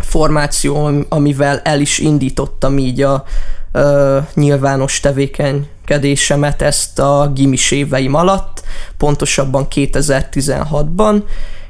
formáció, 0.03 0.91
amivel 1.09 1.61
el 1.65 1.81
is 1.81 1.99
indítottam 1.99 2.79
így 2.79 3.03
a 3.03 3.25
ö, 3.73 4.19
nyilvános 4.35 5.01
tevékenykedésemet 5.01 6.63
ezt 6.63 6.99
a 6.99 7.31
gimis 7.35 7.71
éveim 7.71 8.15
alatt, 8.15 8.63
pontosabban 8.97 9.67
2016-ban, 9.75 11.23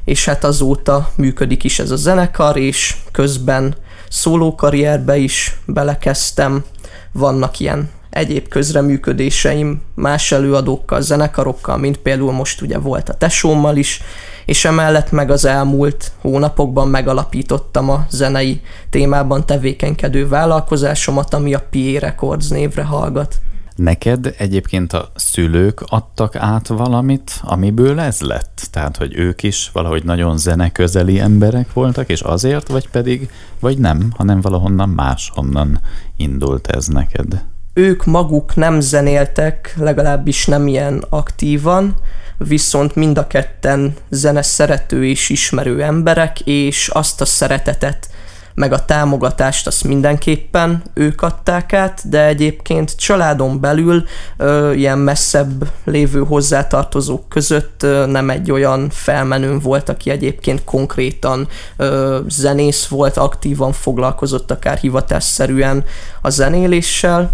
és 0.05 0.25
hát 0.25 0.45
azóta 0.45 1.11
működik 1.17 1.65
is 1.65 1.79
ez 1.79 1.91
a 1.91 1.97
zenekar, 1.97 2.57
és 2.57 2.97
közben 3.13 3.75
szólókarrierbe 4.09 5.17
is 5.17 5.57
belekezdtem, 5.67 6.65
vannak 7.13 7.61
ilyen 7.61 7.91
egyéb 8.11 8.49
közreműködéseim 8.49 9.83
más 9.95 10.33
előadókkal, 10.33 11.01
zenekarokkal, 11.01 11.77
mint 11.77 11.97
például 11.97 12.33
most 12.33 12.61
ugye 12.61 12.79
volt 12.79 13.09
a 13.09 13.15
tesómmal 13.15 13.77
is, 13.77 14.01
és 14.47 14.65
emellett 14.65 15.11
meg 15.11 15.31
az 15.31 15.45
elmúlt 15.45 16.13
hónapokban 16.21 16.89
megalapítottam 16.89 17.91
a 17.91 18.07
zenei 18.11 18.61
témában 18.91 19.47
tevékenykedő 19.47 20.29
vállalkozásomat, 20.29 21.35
ami 21.35 21.55
a 21.55 21.67
PA 21.71 21.99
Records 21.99 22.49
névre 22.49 22.83
hallgat. 22.83 23.39
Neked 23.77 24.35
egyébként 24.39 24.93
a 24.93 25.11
szülők 25.15 25.83
adtak 25.87 26.37
át 26.37 26.67
valamit, 26.67 27.41
amiből 27.43 28.01
ez 28.01 28.21
lett? 28.21 28.69
Tehát, 28.71 28.97
hogy 28.97 29.17
ők 29.17 29.43
is 29.43 29.71
valahogy 29.73 30.05
nagyon 30.05 30.39
zeneközeli 30.39 31.21
emberek 31.21 31.73
voltak, 31.73 32.09
és 32.09 32.21
azért, 32.21 32.69
vagy 32.69 32.89
pedig, 32.89 33.31
vagy 33.61 33.79
nem, 33.79 34.13
hanem 34.17 34.41
valahonnan 34.41 34.89
máshonnan 34.89 35.81
indult 36.17 36.67
ez 36.67 36.87
neked? 36.87 37.45
Ők 37.73 38.05
maguk 38.05 38.55
nem 38.55 38.81
zenéltek, 38.81 39.75
legalábbis 39.79 40.47
nem 40.47 40.67
ilyen 40.67 41.05
aktívan, 41.09 41.95
viszont 42.39 42.95
mind 42.95 43.19
a 43.19 43.27
ketten 43.27 43.95
zene 44.11 44.43
szerető 44.43 45.07
és 45.07 45.29
ismerő 45.29 45.83
emberek, 45.83 46.41
és 46.41 46.89
azt 46.89 47.21
a 47.21 47.25
szeretetet, 47.25 48.09
meg 48.57 48.73
a 48.73 48.85
támogatást 48.85 49.67
azt 49.67 49.85
mindenképpen 49.85 50.83
ők 50.95 51.23
adták 51.23 51.73
át, 51.73 52.09
de 52.09 52.25
egyébként 52.27 52.97
családon 52.97 53.61
belül 53.61 54.05
ö, 54.37 54.73
ilyen 54.73 54.99
messzebb 54.99 55.71
lévő 55.85 56.25
hozzátartozók 56.25 57.29
között 57.29 57.83
ö, 57.83 58.07
nem 58.07 58.31
egy 58.31 58.51
olyan 58.51 58.91
felmenőm 58.91 59.59
volt, 59.59 59.89
aki 59.89 60.11
egyébként 60.11 60.65
konkrétan 60.65 61.49
ö, 61.77 62.19
zenész 62.29 62.87
volt, 62.87 63.17
aktívan 63.17 63.73
foglalkozott 63.73 64.51
akár 64.51 64.79
hivatásszerűen 64.79 65.85
a 66.21 66.31
zenéléssel, 66.31 67.33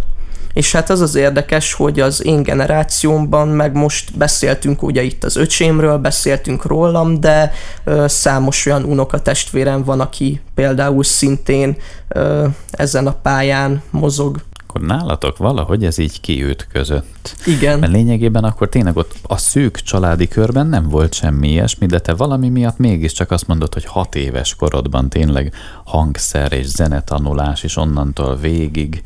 és 0.52 0.72
hát 0.72 0.90
az 0.90 1.00
az 1.00 1.14
érdekes, 1.14 1.72
hogy 1.72 2.00
az 2.00 2.24
én 2.24 2.42
generációmban, 2.42 3.48
meg 3.48 3.72
most 3.72 4.16
beszéltünk 4.16 4.82
ugye 4.82 5.02
itt 5.02 5.24
az 5.24 5.36
öcsémről, 5.36 5.98
beszéltünk 5.98 6.64
rólam, 6.64 7.20
de 7.20 7.52
ö, 7.84 8.04
számos 8.08 8.66
olyan 8.66 8.84
unokatestvérem 8.84 9.84
van, 9.84 10.00
aki 10.00 10.40
például 10.54 11.04
szintén 11.04 11.76
ö, 12.08 12.46
ezen 12.70 13.06
a 13.06 13.12
pályán 13.12 13.82
mozog 13.90 14.40
akkor 14.74 14.86
nálatok 14.86 15.36
valahogy 15.36 15.84
ez 15.84 15.98
így 15.98 16.20
kiütközött. 16.20 17.36
Igen. 17.46 17.78
Mert 17.78 17.92
lényegében 17.92 18.44
akkor 18.44 18.68
tényleg 18.68 18.96
ott 18.96 19.14
a 19.22 19.36
szűk 19.36 19.76
családi 19.76 20.28
körben 20.28 20.66
nem 20.66 20.88
volt 20.88 21.14
semmi 21.14 21.48
ilyesmi, 21.48 21.86
de 21.86 21.98
te 21.98 22.14
valami 22.14 22.48
miatt 22.48 22.78
mégiscsak 22.78 23.30
azt 23.30 23.46
mondod, 23.46 23.72
hogy 23.72 23.84
hat 23.84 24.14
éves 24.14 24.54
korodban 24.54 25.08
tényleg 25.08 25.54
hangszer 25.84 26.52
és 26.52 26.66
zenetanulás, 26.66 27.62
és 27.62 27.76
onnantól 27.76 28.36
végig 28.36 29.02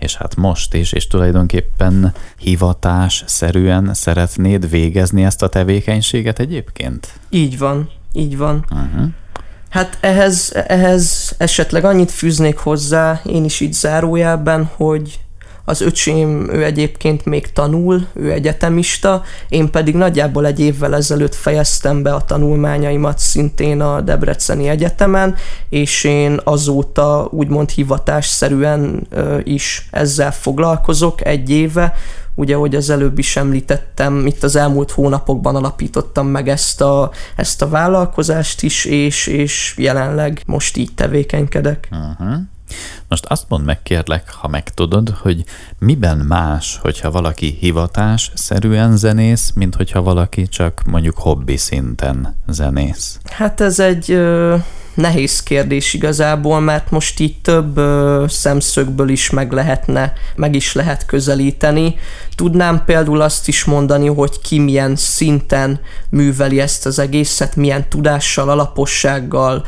és 0.00 0.16
hát 0.16 0.36
most 0.36 0.74
is, 0.74 0.92
és 0.92 1.06
tulajdonképpen 1.06 2.14
hivatás 2.38 3.24
szerűen 3.26 3.94
szeretnéd 3.94 4.70
végezni 4.70 5.24
ezt 5.24 5.42
a 5.42 5.48
tevékenységet 5.48 6.38
egyébként? 6.38 7.12
Így 7.30 7.58
van, 7.58 7.90
így 8.12 8.36
van. 8.36 8.64
Uh-huh. 8.70 9.08
Hát 9.68 9.98
ehhez, 10.00 10.52
ehhez 10.66 11.34
esetleg 11.38 11.84
annyit 11.84 12.10
fűznék 12.10 12.58
hozzá, 12.58 13.20
én 13.24 13.44
is 13.44 13.60
így 13.60 13.72
zárójában, 13.72 14.70
hogy 14.76 15.20
az 15.70 15.80
öcsém, 15.80 16.50
ő 16.52 16.64
egyébként 16.64 17.24
még 17.24 17.52
tanul, 17.52 18.06
ő 18.12 18.32
egyetemista, 18.32 19.22
én 19.48 19.70
pedig 19.70 19.94
nagyjából 19.94 20.46
egy 20.46 20.60
évvel 20.60 20.94
ezelőtt 20.94 21.34
fejeztem 21.34 22.02
be 22.02 22.14
a 22.14 22.24
tanulmányaimat 22.24 23.18
szintén 23.18 23.80
a 23.80 24.00
Debreceni 24.00 24.68
Egyetemen, 24.68 25.34
és 25.68 26.04
én 26.04 26.40
azóta 26.44 27.28
úgymond 27.30 27.70
hivatásszerűen 27.70 29.08
is 29.44 29.88
ezzel 29.90 30.32
foglalkozok 30.32 31.26
egy 31.26 31.50
éve, 31.50 31.94
ugye, 32.34 32.54
hogy 32.54 32.74
az 32.74 32.90
előbb 32.90 33.18
is 33.18 33.36
említettem, 33.36 34.26
itt 34.26 34.42
az 34.42 34.56
elmúlt 34.56 34.90
hónapokban 34.90 35.56
alapítottam 35.56 36.26
meg 36.26 36.48
ezt 36.48 36.80
a, 36.80 37.10
ezt 37.36 37.62
a 37.62 37.68
vállalkozást 37.68 38.62
is, 38.62 38.84
és, 38.84 39.26
és 39.26 39.74
jelenleg 39.78 40.42
most 40.46 40.76
így 40.76 40.94
tevékenykedek. 40.94 41.88
Uh-huh. 41.90 42.36
Most 43.08 43.24
azt 43.26 43.44
mondd 43.48 43.64
meg 43.64 43.82
kérlek, 43.82 44.30
ha 44.30 44.48
megtudod, 44.48 45.08
hogy 45.08 45.44
miben 45.78 46.18
más, 46.18 46.78
hogyha 46.82 47.10
valaki 47.10 47.56
hivatás 47.60 48.30
szerűen 48.34 48.96
zenész, 48.96 49.52
mint 49.54 49.74
hogyha 49.74 50.02
valaki 50.02 50.48
csak 50.48 50.82
mondjuk 50.86 51.18
hobbi 51.18 51.56
szinten 51.56 52.36
zenész? 52.46 53.18
Hát 53.24 53.60
ez 53.60 53.78
egy 53.78 54.10
ö, 54.10 54.56
nehéz 54.94 55.42
kérdés 55.42 55.94
igazából, 55.94 56.60
mert 56.60 56.90
most 56.90 57.20
így 57.20 57.40
több 57.40 57.76
ö, 57.76 58.24
szemszögből 58.28 59.08
is 59.08 59.30
meg 59.30 59.52
lehetne, 59.52 60.12
meg 60.36 60.54
is 60.54 60.72
lehet 60.72 61.06
közelíteni. 61.06 61.94
Tudnám 62.40 62.84
például 62.84 63.20
azt 63.20 63.48
is 63.48 63.64
mondani, 63.64 64.06
hogy 64.06 64.40
ki 64.40 64.58
milyen 64.58 64.96
szinten 64.96 65.80
műveli 66.10 66.60
ezt 66.60 66.86
az 66.86 66.98
egészet, 66.98 67.56
milyen 67.56 67.88
tudással, 67.88 68.48
alapossággal, 68.48 69.64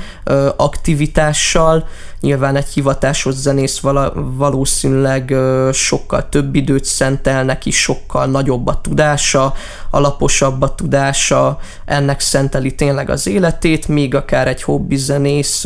aktivitással. 0.57 1.89
Nyilván 2.21 2.57
egy 2.57 2.69
hivatásos 2.69 3.35
zenész 3.35 3.81
valószínűleg 4.15 5.35
sokkal 5.73 6.29
több 6.29 6.55
időt 6.55 6.85
szentel 6.85 7.45
neki, 7.45 7.71
sokkal 7.71 8.27
nagyobb 8.27 8.67
a 8.67 8.81
tudása, 8.81 9.55
alaposabb 9.91 10.63
a 10.63 10.75
tudása, 10.75 11.59
ennek 11.85 12.21
szenteli 12.21 12.75
tényleg 12.75 13.11
az 13.11 13.27
életét, 13.27 13.89
míg 13.89 14.15
akár 14.15 14.49
egy 14.49 14.63
hobbi 14.63 14.97
zenész 14.97 15.65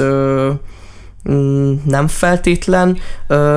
nem 1.84 2.08
feltétlen, 2.08 2.98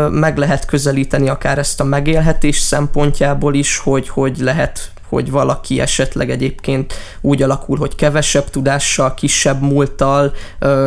meg 0.10 0.38
lehet 0.38 0.66
közelíteni 0.66 1.30
akár 1.30 1.58
ezt 1.58 1.80
a 1.80 1.84
megélhetés 1.84 2.58
szempontjából 2.60 3.54
is, 3.54 3.78
hogy, 3.78 4.10
hogy 4.10 4.38
lehet 4.38 4.92
hogy 5.10 5.32
valaki 5.32 5.80
esetleg 5.80 6.30
egyébként 6.30 6.94
úgy 7.22 7.42
alakul, 7.42 7.78
hogy 7.78 7.96
kevesebb 7.96 8.50
tudással, 8.50 9.14
kisebb 9.14 9.62
múlttal, 9.62 10.34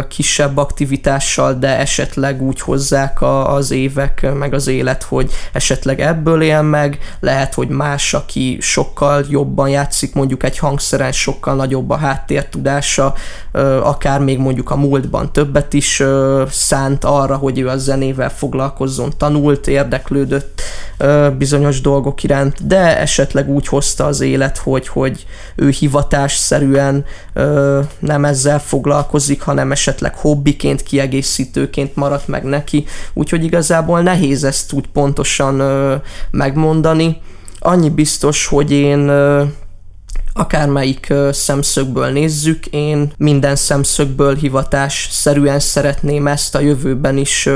kisebb 0.09 0.57
aktivitással, 0.57 1.55
de 1.55 1.79
esetleg 1.79 2.43
úgy 2.43 2.61
hozzák 2.61 3.23
az 3.45 3.71
évek, 3.71 4.35
meg 4.39 4.55
az 4.55 4.67
élet, 4.67 5.03
hogy 5.03 5.31
esetleg 5.53 6.01
ebből 6.01 6.43
él 6.43 6.63
meg, 6.63 6.99
lehet, 7.21 7.55
hogy 7.55 7.69
más, 7.69 8.15
aki 8.15 8.59
sokkal 8.61 9.25
jobban 9.29 9.69
játszik, 9.69 10.15
mondjuk 10.15 10.43
egy 10.43 10.59
hangszeren 10.59 11.13
sokkal 11.13 11.55
nagyobb 11.55 11.91
a 11.91 11.97
háttértudása, 11.97 13.15
akár 13.83 14.21
még 14.21 14.39
mondjuk 14.39 14.71
a 14.71 14.77
múltban 14.77 15.33
többet 15.33 15.73
is 15.73 16.03
szánt 16.51 17.05
arra, 17.05 17.37
hogy 17.37 17.59
ő 17.59 17.69
a 17.69 17.77
zenével 17.77 18.31
foglalkozzon, 18.31 19.13
tanult, 19.17 19.67
érdeklődött 19.67 20.63
bizonyos 21.39 21.81
dolgok 21.81 22.23
iránt, 22.23 22.67
de 22.67 22.99
esetleg 22.99 23.49
úgy 23.49 23.67
hozta 23.67 24.07
az 24.13 24.21
élet, 24.21 24.59
hogy, 24.59 24.89
hogy 24.89 25.27
ő 25.57 25.69
hivatásszerűen 25.69 27.05
ö, 27.33 27.81
nem 27.99 28.25
ezzel 28.25 28.61
foglalkozik, 28.61 29.43
hanem 29.43 29.73
esetleg 29.73 30.17
hobbiként, 30.17 30.83
kiegészítőként 30.83 31.97
maradt 31.97 32.29
meg 32.29 32.45
neki, 32.45 32.85
úgyhogy 33.13 33.45
igazából 33.45 34.01
nehéz 34.01 34.45
ezt 34.45 34.73
úgy 34.73 34.87
pontosan 34.93 35.61
ö, 35.61 35.95
megmondani. 36.31 37.21
Annyi 37.59 37.91
biztos, 37.91 38.47
hogy 38.47 38.71
én 38.71 39.09
ö, 39.09 39.45
akármelyik 40.33 41.13
szemszögből 41.31 42.09
nézzük, 42.09 42.67
én 42.67 43.13
minden 43.17 43.57
szemszögből 43.57 44.35
hivatás 44.35 45.09
szerűen 45.11 45.61
szeretném 45.61 46.27
ezt 46.27 46.55
a 46.55 46.61
jövőben 46.61 47.17
is 47.17 47.49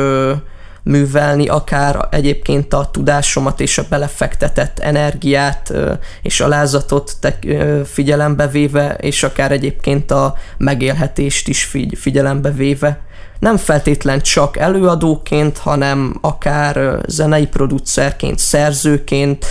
művelni, 0.86 1.48
akár 1.48 2.08
egyébként 2.10 2.72
a 2.72 2.88
tudásomat 2.92 3.60
és 3.60 3.78
a 3.78 3.84
belefektetett 3.88 4.78
energiát 4.78 5.72
és 6.22 6.40
alázatot 6.40 7.18
figyelembe 7.84 8.46
véve, 8.48 8.94
és 9.00 9.22
akár 9.22 9.52
egyébként 9.52 10.10
a 10.10 10.34
megélhetést 10.56 11.48
is 11.48 11.70
figyelembe 11.94 12.50
véve. 12.50 13.00
Nem 13.38 13.56
feltétlen 13.56 14.20
csak 14.20 14.56
előadóként, 14.56 15.58
hanem 15.58 16.18
akár 16.20 17.00
zenei 17.06 17.46
producerként, 17.46 18.38
szerzőként, 18.38 19.46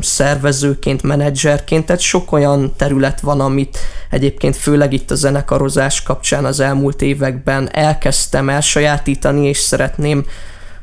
szervezőként, 0.00 1.02
menedzserként, 1.02 1.86
tehát 1.86 2.00
sok 2.00 2.32
olyan 2.32 2.72
terület 2.76 3.20
van, 3.20 3.40
amit 3.40 3.78
egyébként 4.10 4.56
főleg 4.56 4.92
itt 4.92 5.10
a 5.10 5.14
zenekarozás 5.14 6.02
kapcsán 6.02 6.44
az 6.44 6.60
elmúlt 6.60 7.02
években 7.02 7.68
elkezdtem 7.72 8.48
elsajátítani, 8.48 9.46
és 9.46 9.58
szeretném 9.58 10.24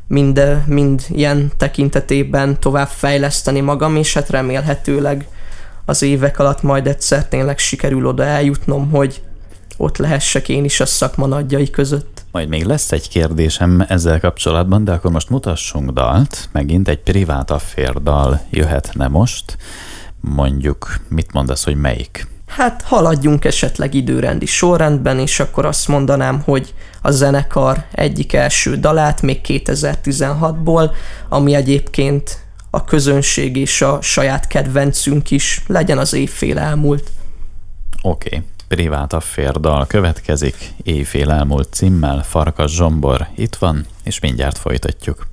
mind, 0.08 0.64
mind 0.66 1.06
ilyen 1.10 1.52
tekintetében 1.58 2.60
tovább 2.60 2.88
fejleszteni 2.88 3.60
magam, 3.60 3.96
és 3.96 4.14
hát 4.14 4.30
remélhetőleg 4.30 5.28
az 5.86 6.02
évek 6.02 6.40
alatt 6.40 6.62
majd 6.62 6.88
egyszer 6.88 7.28
tényleg 7.28 7.58
sikerül 7.58 8.06
oda 8.06 8.24
eljutnom, 8.24 8.90
hogy 8.90 9.22
ott 9.78 9.98
lehessek 9.98 10.50
én 10.50 10.64
is 10.64 10.80
a 10.80 10.86
szakma 10.86 11.26
nagyjai 11.26 11.70
között. 11.70 12.26
Majd 12.32 12.50
még 12.50 12.64
lesz 12.64 12.92
egy 12.92 13.10
kérdésem 13.10 13.86
ezzel 13.88 14.20
kapcsolatban, 14.20 14.84
de 14.84 14.92
akkor 14.92 15.12
most 15.12 15.30
mutassunk 15.30 15.92
dalt. 15.92 16.50
Megint 16.52 16.88
egy 16.88 17.00
privát 17.00 17.52
affér 17.52 17.94
dal 17.94 18.42
jöhetne 18.50 19.08
most. 19.08 19.58
Mondjuk, 20.20 21.00
mit 21.10 21.34
mondasz, 21.34 21.64
hogy 21.64 21.76
melyik? 21.76 22.28
Hát 22.48 22.82
haladjunk 22.82 23.46
esetleg 23.46 23.94
időrendi 23.94 24.46
sorrendben, 24.46 25.20
és 25.20 25.40
akkor 25.40 25.66
azt 25.66 25.88
mondanám, 25.88 26.42
hogy 26.42 26.74
a 27.02 27.12
zenekar 27.12 27.86
egyik 27.92 28.34
első 28.34 28.76
dalát 28.76 29.22
még 29.22 29.40
2016-ból, 29.44 30.92
ami 31.30 31.54
egyébként 31.54 32.46
a 32.70 32.84
közönség 32.84 33.56
és 33.56 33.82
a 33.82 34.02
saját 34.02 34.48
kedvencünk 34.48 35.32
is 35.32 35.64
legyen 35.68 35.98
az 35.98 36.14
évfél 36.14 36.58
elmúlt. 36.58 37.10
Oké, 38.02 38.28
okay. 38.36 38.48
privát 38.68 39.60
dal 39.60 39.88
következik, 39.88 40.74
éjfél 40.84 41.32
elmúlt 41.32 41.74
címmel, 41.74 42.24
Farkas 42.24 42.76
Zsombor 42.76 43.28
itt 43.36 43.56
van, 43.56 43.86
és 44.04 44.20
mindjárt 44.20 44.58
folytatjuk. 44.58 45.28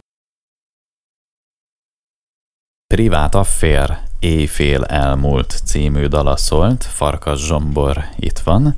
Privát 2.87 3.35
affér 3.35 3.99
Éjfél 4.25 4.85
elmúlt 4.85 5.61
című 5.65 6.07
dala 6.07 6.37
szólt, 6.37 6.85
Farkas 6.85 7.47
Zsombor 7.47 8.05
itt 8.17 8.39
van, 8.39 8.75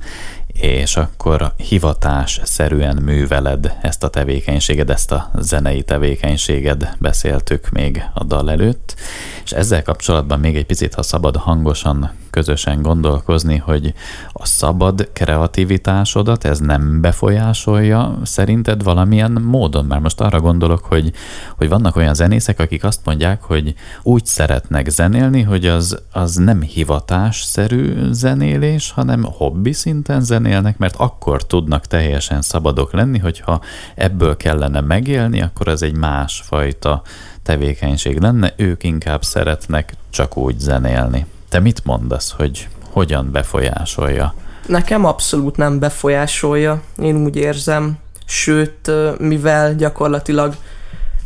és 0.61 0.97
akkor 0.97 1.53
hivatás 1.57 2.41
szerűen 2.43 2.97
műveled 3.03 3.77
ezt 3.81 4.03
a 4.03 4.07
tevékenységed, 4.09 4.89
ezt 4.89 5.11
a 5.11 5.31
zenei 5.39 5.83
tevékenységed, 5.83 6.95
beszéltük 6.99 7.69
még 7.69 8.03
a 8.13 8.23
dal 8.23 8.51
előtt, 8.51 8.95
és 9.43 9.51
ezzel 9.51 9.83
kapcsolatban 9.83 10.39
még 10.39 10.55
egy 10.55 10.65
picit, 10.65 10.93
ha 10.93 11.01
szabad 11.01 11.35
hangosan 11.35 12.11
közösen 12.37 12.81
gondolkozni, 12.81 13.57
hogy 13.57 13.93
a 14.33 14.45
szabad 14.45 15.09
kreativitásodat 15.13 16.45
ez 16.45 16.59
nem 16.59 17.01
befolyásolja 17.01 18.19
szerinted 18.23 18.83
valamilyen 18.83 19.31
módon? 19.31 19.85
Mert 19.85 20.01
most 20.01 20.21
arra 20.21 20.39
gondolok, 20.39 20.85
hogy, 20.85 21.11
hogy 21.55 21.69
vannak 21.69 21.95
olyan 21.95 22.13
zenészek, 22.13 22.59
akik 22.59 22.83
azt 22.83 23.01
mondják, 23.03 23.41
hogy 23.41 23.73
úgy 24.03 24.25
szeretnek 24.25 24.89
zenélni, 24.89 25.41
hogy 25.41 25.65
az, 25.65 26.01
az 26.11 26.35
nem 26.35 26.61
hivatásszerű 26.61 28.11
zenélés, 28.11 28.91
hanem 28.91 29.23
hobbi 29.23 29.73
szinten 29.73 30.21
zenélnek, 30.47 30.77
mert 30.77 30.95
akkor 30.97 31.45
tudnak 31.45 31.85
teljesen 31.85 32.41
szabadok 32.41 32.93
lenni, 32.93 33.17
hogyha 33.17 33.61
ebből 33.95 34.37
kellene 34.37 34.81
megélni, 34.81 35.41
akkor 35.41 35.67
ez 35.67 35.81
egy 35.81 35.95
másfajta 35.95 37.01
tevékenység 37.43 38.19
lenne, 38.19 38.53
ők 38.55 38.83
inkább 38.83 39.23
szeretnek 39.23 39.93
csak 40.09 40.37
úgy 40.37 40.59
zenélni. 40.59 41.25
Te 41.49 41.59
mit 41.59 41.85
mondasz, 41.85 42.31
hogy 42.31 42.67
hogyan 42.91 43.31
befolyásolja? 43.31 44.33
Nekem 44.67 45.05
abszolút 45.05 45.57
nem 45.57 45.79
befolyásolja, 45.79 46.81
én 47.01 47.15
úgy 47.15 47.35
érzem, 47.35 47.97
sőt, 48.25 48.91
mivel 49.17 49.75
gyakorlatilag 49.75 50.55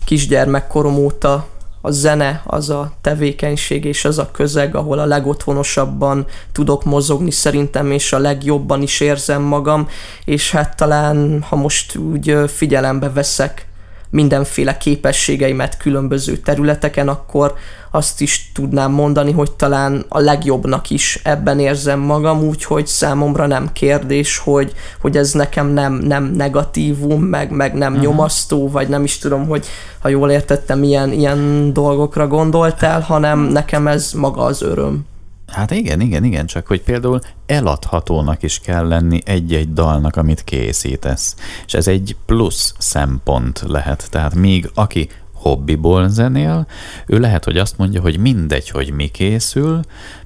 kisgyermekkorom 0.06 0.96
óta 0.96 1.48
a 1.82 1.92
zene 1.92 2.42
az 2.46 2.70
a 2.70 2.92
tevékenység 3.02 3.86
és 3.86 4.06
az 4.06 4.18
a 4.18 4.32
közeg, 4.32 4.76
ahol 4.76 5.00
a 5.00 5.06
legotthonosabban 5.06 6.26
tudok 6.52 6.84
mozogni 6.84 7.32
szerintem, 7.32 7.92
és 7.92 8.14
a 8.14 8.20
legjobban 8.20 8.82
is 8.82 9.00
érzem 9.00 9.42
magam, 9.42 9.88
és 10.26 10.52
hát 10.52 10.76
talán, 10.76 11.42
ha 11.50 11.56
most 11.56 11.96
úgy 11.96 12.36
figyelembe 12.48 13.10
veszek 13.10 13.70
mindenféle 14.12 14.78
képességeimet 14.78 15.78
különböző 15.78 16.38
területeken, 16.38 17.08
akkor 17.08 17.54
azt 17.92 18.22
is 18.22 18.52
tudnám 18.54 18.92
mondani, 18.92 19.32
hogy 19.32 19.52
talán 19.52 20.06
a 20.08 20.20
legjobbnak 20.20 20.90
is 20.90 21.20
ebben 21.24 21.60
érzem 21.60 22.00
magam, 22.00 22.44
úgyhogy 22.44 22.88
számomra 22.88 23.48
nem 23.48 23.70
kérdés, 23.74 24.38
hogy, 24.38 24.74
hogy 25.02 25.18
ez 25.18 25.32
nekem 25.32 25.68
nem, 25.68 25.94
nem 25.94 26.24
negatívum, 26.24 27.24
meg, 27.24 27.52
meg 27.52 27.74
nem 27.74 27.94
uh-huh. 27.94 28.08
nyomasztó, 28.08 28.70
vagy 28.70 28.88
nem 28.88 29.04
is 29.04 29.18
tudom, 29.18 29.48
hogy 29.48 29.66
ha 30.00 30.10
jól 30.10 30.32
értettem, 30.32 30.84
ilyen, 30.84 31.12
ilyen 31.12 31.74
dolgokra 31.74 32.28
gondoltál, 32.28 33.02
hanem 33.02 33.40
nekem 33.40 33.88
ez 33.88 34.12
maga 34.12 34.42
az 34.44 34.62
öröm. 34.62 35.06
Hát 35.52 35.72
igen, 35.72 36.02
igen, 36.02 36.24
igen, 36.24 36.46
csak 36.46 36.68
hogy 36.68 36.82
például 36.82 37.20
eladhatónak 37.46 38.44
is 38.44 38.60
kell 38.60 38.88
lenni 38.88 39.20
egy-egy 39.26 39.74
dalnak, 39.74 40.16
amit 40.16 40.44
készítesz. 40.44 41.36
És 41.66 41.74
ez 41.74 41.88
egy 41.88 42.16
plusz 42.26 42.74
szempont 42.78 43.64
lehet. 43.68 44.08
Tehát 44.10 44.36
még 44.36 44.72
aki 44.74 45.10
hobbiból 45.34 46.10
zenél, 46.10 46.68
ő 47.08 47.20
lehet, 47.20 47.44
hogy 47.44 47.58
azt 47.58 47.78
mondja, 47.78 48.02
hogy 48.02 48.18
mindegy, 48.18 48.70
hogy 48.70 48.94
mi 48.94 49.08
készül, 49.08 49.80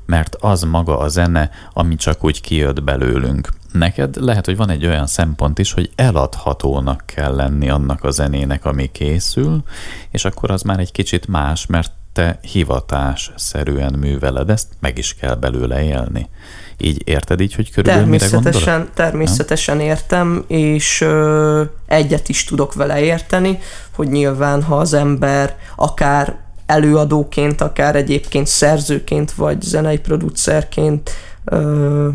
mert 0.05 0.35
az 0.35 0.61
maga 0.61 0.97
a 0.99 1.07
zene, 1.07 1.49
ami 1.73 1.95
csak 1.95 2.23
úgy 2.23 2.41
kijött 2.41 2.83
belőlünk. 2.83 3.49
Neked 3.71 4.15
lehet, 4.15 4.45
hogy 4.45 4.57
van 4.57 4.69
egy 4.69 4.85
olyan 4.85 5.07
szempont 5.07 5.59
is, 5.59 5.71
hogy 5.71 5.91
eladhatónak 5.95 7.03
kell 7.05 7.35
lenni 7.35 7.69
annak 7.69 8.03
a 8.03 8.11
zenének, 8.11 8.65
ami 8.65 8.91
készül, 8.91 9.63
és 10.11 10.25
akkor 10.25 10.51
az 10.51 10.61
már 10.61 10.79
egy 10.79 10.91
kicsit 10.91 11.27
más, 11.27 11.65
mert 11.65 11.91
te 12.15 12.39
hivatásszerűen 12.41 13.93
műveled 13.99 14.49
ezt, 14.49 14.67
meg 14.79 14.97
is 14.97 15.15
kell 15.15 15.35
belőle 15.35 15.83
élni. 15.83 16.29
Így 16.77 17.01
érted 17.05 17.41
így, 17.41 17.55
hogy 17.55 17.71
körülbelül 17.71 18.17
természetesen, 18.17 18.79
mire 18.79 18.91
Természetesen 18.93 19.77
nem? 19.77 19.85
értem, 19.85 20.43
és 20.47 21.01
ö, 21.01 21.63
egyet 21.85 22.29
is 22.29 22.43
tudok 22.43 22.73
vele 22.73 23.01
érteni, 23.01 23.59
hogy 23.95 24.07
nyilván, 24.07 24.63
ha 24.63 24.77
az 24.77 24.93
ember 24.93 25.55
akár 25.75 26.35
előadóként, 26.65 27.61
akár 27.61 27.95
egyébként 27.95 28.47
szerzőként, 28.47 29.31
vagy 29.31 29.61
zenei 29.61 29.99
producerként 29.99 31.09
ö, 31.45 32.09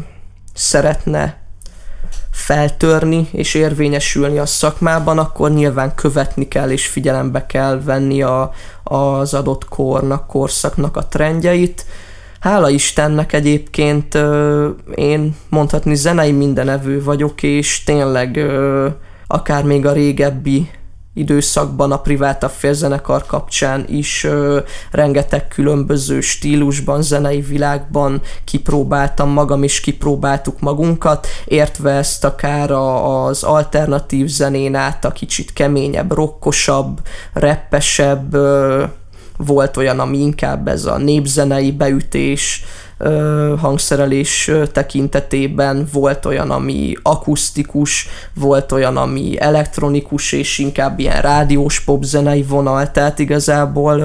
szeretne 0.54 1.39
feltörni 2.40 3.28
és 3.32 3.54
érvényesülni 3.54 4.38
a 4.38 4.46
szakmában, 4.46 5.18
akkor 5.18 5.50
nyilván 5.50 5.94
követni 5.94 6.48
kell 6.48 6.70
és 6.70 6.86
figyelembe 6.86 7.46
kell 7.46 7.80
venni 7.84 8.22
a, 8.22 8.52
az 8.84 9.34
adott 9.34 9.68
kornak, 9.68 10.26
korszaknak 10.26 10.96
a 10.96 11.06
trendjeit. 11.06 11.84
Hála 12.40 12.70
Istennek 12.70 13.32
egyébként 13.32 14.18
én 14.94 15.36
mondhatni 15.48 15.94
zenei 15.94 16.32
mindenevő 16.32 17.02
vagyok, 17.02 17.42
és 17.42 17.84
tényleg 17.84 18.40
akár 19.26 19.64
még 19.64 19.86
a 19.86 19.92
régebbi 19.92 20.70
időszakban 21.14 21.92
a 21.92 22.00
privát 22.00 22.44
afférzenekar 22.44 23.26
kapcsán 23.26 23.84
is 23.88 24.24
ö, 24.24 24.58
rengeteg 24.90 25.48
különböző 25.48 26.20
stílusban, 26.20 27.02
zenei 27.02 27.40
világban 27.40 28.20
kipróbáltam 28.44 29.30
magam, 29.30 29.62
és 29.62 29.80
kipróbáltuk 29.80 30.60
magunkat, 30.60 31.26
értve 31.44 31.90
ezt 31.90 32.24
akár 32.24 32.70
a, 32.70 33.24
az 33.26 33.42
alternatív 33.42 34.26
zenén 34.26 34.74
át 34.74 35.04
a 35.04 35.12
kicsit 35.12 35.52
keményebb, 35.52 36.12
rokkosabb, 36.12 37.00
reppesebb, 37.32 38.34
ö, 38.34 38.84
volt 39.36 39.76
olyan, 39.76 40.00
ami 40.00 40.18
inkább 40.18 40.68
ez 40.68 40.84
a 40.84 40.98
népzenei 40.98 41.72
beütés, 41.72 42.64
hangszerelés 43.58 44.50
tekintetében, 44.72 45.88
volt 45.92 46.26
olyan, 46.26 46.50
ami 46.50 46.94
akusztikus, 47.02 48.08
volt 48.34 48.72
olyan, 48.72 48.96
ami 48.96 49.40
elektronikus, 49.40 50.32
és 50.32 50.58
inkább 50.58 50.98
ilyen 50.98 51.20
rádiós 51.20 51.80
popzenei 51.80 52.42
vonal, 52.42 52.90
tehát 52.90 53.18
igazából 53.18 54.00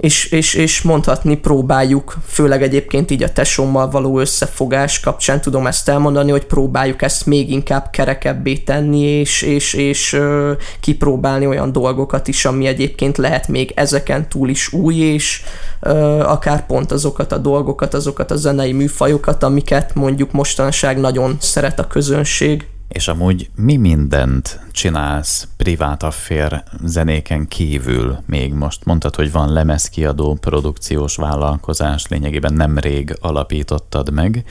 és, 0.00 0.24
és, 0.24 0.54
és 0.54 0.82
mondhatni 0.82 1.36
próbáljuk, 1.36 2.16
főleg 2.26 2.62
egyébként 2.62 3.10
így 3.10 3.22
a 3.22 3.32
tesómmal 3.32 3.90
való 3.90 4.18
összefogás 4.18 5.00
kapcsán 5.00 5.40
tudom 5.40 5.66
ezt 5.66 5.88
elmondani, 5.88 6.30
hogy 6.30 6.44
próbáljuk 6.44 7.02
ezt 7.02 7.26
még 7.26 7.50
inkább 7.50 7.90
kerekebbé 7.90 8.56
tenni, 8.56 9.00
és, 9.00 9.42
és, 9.42 9.74
és 9.74 10.12
ö, 10.12 10.52
kipróbálni 10.80 11.46
olyan 11.46 11.72
dolgokat 11.72 12.28
is, 12.28 12.44
ami 12.44 12.66
egyébként 12.66 13.18
lehet 13.18 13.48
még 13.48 13.72
ezeken 13.74 14.28
túl 14.28 14.48
is 14.48 14.72
új, 14.72 14.94
és 14.94 15.42
ö, 15.80 15.90
akár 16.20 16.66
pont 16.66 16.92
azokat 16.92 17.32
a 17.32 17.38
dolgokat, 17.38 17.94
azokat 17.94 18.30
a 18.30 18.36
zenei 18.36 18.72
műfajokat, 18.72 19.42
amiket 19.42 19.94
mondjuk 19.94 20.32
mostanság 20.32 21.00
nagyon 21.00 21.36
szeret 21.40 21.78
a 21.78 21.86
közönség. 21.86 22.66
És 22.92 23.08
amúgy 23.08 23.50
mi 23.54 23.76
mindent 23.76 24.60
csinálsz 24.72 25.48
privát 25.56 26.02
affér 26.02 26.62
zenéken 26.84 27.48
kívül 27.48 28.18
még 28.26 28.52
most? 28.52 28.84
Mondtad, 28.84 29.14
hogy 29.14 29.32
van 29.32 29.52
lemezkiadó, 29.52 30.34
produkciós 30.40 31.16
vállalkozás, 31.16 32.06
lényegében 32.08 32.52
nem 32.52 32.78
rég 32.78 33.16
alapítottad 33.20 34.12
meg, 34.12 34.44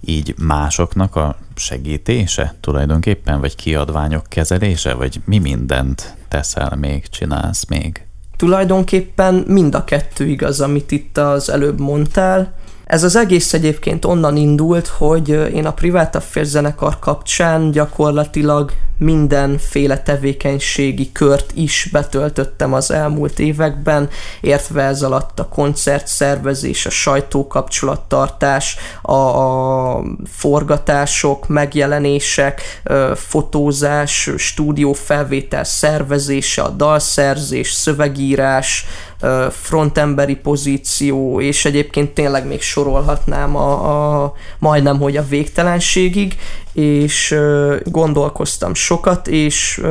így 0.00 0.34
másoknak 0.38 1.16
a 1.16 1.36
segítése 1.54 2.54
tulajdonképpen, 2.60 3.40
vagy 3.40 3.54
kiadványok 3.54 4.26
kezelése, 4.28 4.94
vagy 4.94 5.20
mi 5.24 5.38
mindent 5.38 6.16
teszel 6.28 6.76
még, 6.76 7.08
csinálsz 7.08 7.64
még? 7.68 8.06
Tulajdonképpen 8.36 9.44
mind 9.46 9.74
a 9.74 9.84
kettő 9.84 10.26
igaz, 10.26 10.60
amit 10.60 10.90
itt 10.90 11.18
az 11.18 11.50
előbb 11.50 11.80
mondtál 11.80 12.54
ez 12.94 13.02
az 13.02 13.16
egész 13.16 13.52
egyébként 13.52 14.04
onnan 14.04 14.36
indult, 14.36 14.86
hogy 14.86 15.28
én 15.28 15.66
a 15.66 15.72
privát 15.72 16.14
affér 16.14 16.44
zenekar 16.44 16.98
kapcsán 16.98 17.70
gyakorlatilag 17.70 18.72
mindenféle 18.98 20.02
tevékenységi 20.02 21.12
kört 21.12 21.52
is 21.54 21.88
betöltöttem 21.92 22.72
az 22.72 22.90
elmúlt 22.90 23.38
években, 23.38 24.08
értve 24.40 24.82
ez 24.82 25.02
alatt 25.02 25.40
a 25.40 25.48
koncertszervezés, 25.48 26.86
a 26.86 26.90
sajtókapcsolattartás, 26.90 28.76
a, 29.02 29.12
a 29.12 30.02
forgatások, 30.26 31.48
megjelenések, 31.48 32.82
fotózás, 33.14 34.30
stúdiófelvétel 34.36 35.64
szervezése, 35.64 36.62
a 36.62 36.68
dalszerzés, 36.68 37.72
szövegírás, 37.72 38.86
frontemberi 39.50 40.36
pozíció, 40.36 41.40
és 41.40 41.64
egyébként 41.64 42.10
tényleg 42.10 42.46
még 42.46 42.62
sorolhatnám 42.62 43.56
a, 43.56 44.22
a 44.22 44.32
majdnem, 44.58 44.98
hogy 44.98 45.16
a 45.16 45.26
végtelenségig, 45.28 46.36
és 46.74 47.34
gondolkoztam 47.84 48.74
sokat, 48.74 49.28
és 49.28 49.82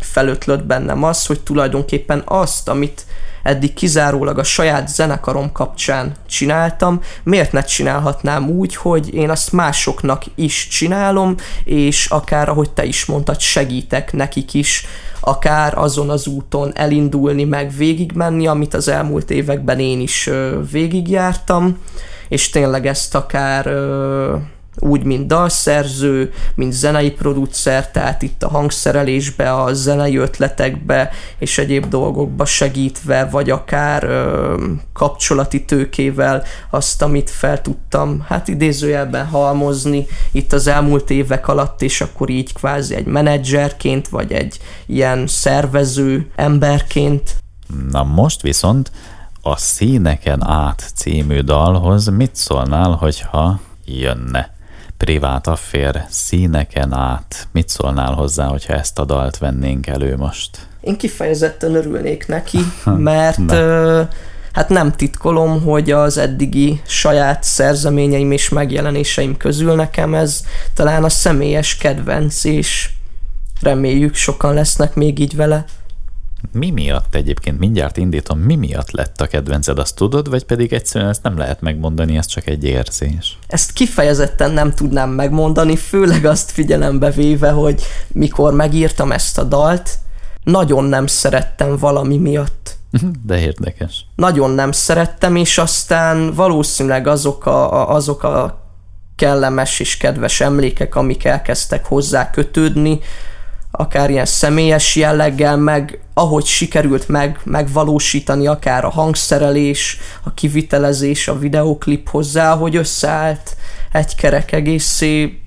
felötlött 0.00 0.64
bennem 0.64 1.02
az, 1.02 1.26
hogy 1.26 1.40
tulajdonképpen 1.40 2.22
azt, 2.24 2.68
amit 2.68 3.04
eddig 3.42 3.74
kizárólag 3.74 4.38
a 4.38 4.42
saját 4.42 4.88
zenekarom 4.88 5.52
kapcsán 5.52 6.12
csináltam, 6.26 7.00
miért 7.22 7.52
ne 7.52 7.62
csinálhatnám 7.62 8.48
úgy, 8.48 8.76
hogy 8.76 9.14
én 9.14 9.30
azt 9.30 9.52
másoknak 9.52 10.22
is 10.34 10.68
csinálom, 10.68 11.34
és 11.64 12.06
akár, 12.06 12.48
ahogy 12.48 12.70
te 12.70 12.84
is 12.84 13.04
mondtad, 13.04 13.40
segítek 13.40 14.12
nekik 14.12 14.54
is, 14.54 14.86
akár 15.20 15.78
azon 15.78 16.10
az 16.10 16.26
úton 16.26 16.72
elindulni, 16.74 17.44
meg 17.44 17.72
végigmenni, 17.76 18.46
amit 18.46 18.74
az 18.74 18.88
elmúlt 18.88 19.30
években 19.30 19.78
én 19.78 20.00
is 20.00 20.30
végigjártam, 20.70 21.78
és 22.28 22.50
tényleg 22.50 22.86
ezt 22.86 23.14
akár 23.14 23.66
úgy, 24.78 25.04
mint 25.04 25.26
dalszerző, 25.26 26.32
mint 26.54 26.72
zenei 26.72 27.10
producer, 27.10 27.90
tehát 27.90 28.22
itt 28.22 28.42
a 28.42 28.48
hangszerelésbe, 28.48 29.52
a 29.52 29.72
zenei 29.72 30.16
ötletekbe 30.16 31.10
és 31.38 31.58
egyéb 31.58 31.88
dolgokba 31.88 32.44
segítve, 32.44 33.24
vagy 33.24 33.50
akár 33.50 34.04
ö, 34.04 34.64
kapcsolati 34.92 35.64
tőkével 35.64 36.42
azt, 36.70 37.02
amit 37.02 37.30
fel 37.30 37.62
tudtam, 37.62 38.24
hát 38.28 38.48
idézőjelben 38.48 39.26
halmozni 39.26 40.06
itt 40.32 40.52
az 40.52 40.66
elmúlt 40.66 41.10
évek 41.10 41.48
alatt, 41.48 41.82
és 41.82 42.00
akkor 42.00 42.30
így 42.30 42.52
kvázi 42.52 42.94
egy 42.94 43.06
menedzserként, 43.06 44.08
vagy 44.08 44.32
egy 44.32 44.58
ilyen 44.86 45.26
szervező 45.26 46.30
emberként. 46.36 47.36
Na 47.90 48.02
most 48.02 48.42
viszont 48.42 48.90
a 49.42 49.56
Színeken 49.56 50.46
át 50.46 50.92
című 50.94 51.40
dalhoz 51.40 52.06
mit 52.06 52.36
szólnál, 52.36 52.90
hogyha 52.90 53.60
jönne? 53.84 54.53
Privát 54.96 55.46
affér 55.46 56.04
színeken 56.08 56.92
át. 56.92 57.48
Mit 57.52 57.68
szólnál 57.68 58.12
hozzá, 58.12 58.46
hogyha 58.46 58.74
ezt 58.74 58.98
a 58.98 59.04
dalt 59.04 59.38
vennénk 59.38 59.86
elő 59.86 60.16
most? 60.16 60.66
Én 60.80 60.96
kifejezetten 60.96 61.74
örülnék 61.74 62.26
neki, 62.26 62.58
mert 63.10 63.50
ö, 63.50 64.02
hát 64.52 64.68
nem 64.68 64.92
titkolom, 64.92 65.62
hogy 65.62 65.90
az 65.90 66.18
eddigi 66.18 66.80
saját 66.86 67.42
szerzeményeim 67.42 68.32
és 68.32 68.48
megjelenéseim 68.48 69.36
közül 69.36 69.74
nekem 69.74 70.14
ez 70.14 70.44
talán 70.74 71.04
a 71.04 71.08
személyes 71.08 71.76
kedvenc, 71.76 72.44
és 72.44 72.90
reméljük 73.60 74.14
sokan 74.14 74.54
lesznek 74.54 74.94
még 74.94 75.18
így 75.18 75.36
vele. 75.36 75.64
Mi 76.52 76.70
miatt 76.70 77.14
egyébként, 77.14 77.58
mindjárt 77.58 77.96
indítom, 77.96 78.38
mi 78.38 78.56
miatt 78.56 78.90
lett 78.90 79.20
a 79.20 79.26
kedvenced, 79.26 79.78
azt 79.78 79.96
tudod, 79.96 80.30
vagy 80.30 80.44
pedig 80.44 80.72
egyszerűen 80.72 81.10
ezt 81.10 81.22
nem 81.22 81.38
lehet 81.38 81.60
megmondani, 81.60 82.16
ez 82.16 82.26
csak 82.26 82.46
egy 82.46 82.64
érzés? 82.64 83.38
Ezt 83.46 83.72
kifejezetten 83.72 84.50
nem 84.50 84.72
tudnám 84.72 85.10
megmondani, 85.10 85.76
főleg 85.76 86.24
azt 86.24 86.50
figyelembe 86.50 87.10
véve, 87.10 87.50
hogy 87.50 87.82
mikor 88.08 88.52
megírtam 88.52 89.12
ezt 89.12 89.38
a 89.38 89.44
dalt, 89.44 89.98
nagyon 90.44 90.84
nem 90.84 91.06
szerettem 91.06 91.76
valami 91.76 92.16
miatt. 92.16 92.76
De 93.26 93.38
érdekes. 93.38 94.06
Nagyon 94.16 94.50
nem 94.50 94.72
szerettem, 94.72 95.36
és 95.36 95.58
aztán 95.58 96.34
valószínűleg 96.34 97.06
azok 97.06 97.46
a, 97.46 97.90
azok 97.94 98.22
a 98.22 98.62
kellemes 99.16 99.80
és 99.80 99.96
kedves 99.96 100.40
emlékek, 100.40 100.94
amik 100.94 101.24
elkezdtek 101.24 101.84
hozzá 101.84 102.30
kötődni, 102.30 103.00
akár 103.76 104.10
ilyen 104.10 104.26
személyes 104.26 104.96
jelleggel, 104.96 105.56
meg 105.56 105.98
ahogy 106.14 106.44
sikerült 106.44 107.08
meg, 107.08 107.40
megvalósítani 107.44 108.46
akár 108.46 108.84
a 108.84 108.90
hangszerelés, 108.90 109.98
a 110.22 110.34
kivitelezés, 110.34 111.28
a 111.28 111.38
videoklip 111.38 112.08
hozzá, 112.08 112.54
hogy 112.54 112.76
összeállt 112.76 113.56
egy 113.92 114.14
kerek 114.14 114.52
egészé, 114.52 115.38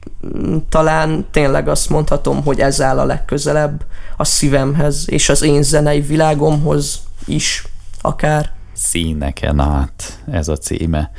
talán 0.70 1.26
tényleg 1.32 1.68
azt 1.68 1.90
mondhatom, 1.90 2.44
hogy 2.44 2.60
ez 2.60 2.82
áll 2.82 3.00
a 3.00 3.06
legközelebb 3.06 3.86
a 4.18 4.24
szívemhez, 4.24 5.10
és 5.10 5.30
az 5.30 5.42
én 5.42 5.64
zenei 5.64 6.02
világomhoz 6.02 7.02
is 7.26 7.64
akár. 8.02 8.52
Színeken 8.74 9.60
át 9.60 10.20
ez 10.32 10.48
a 10.48 10.58
címe. 10.58 11.12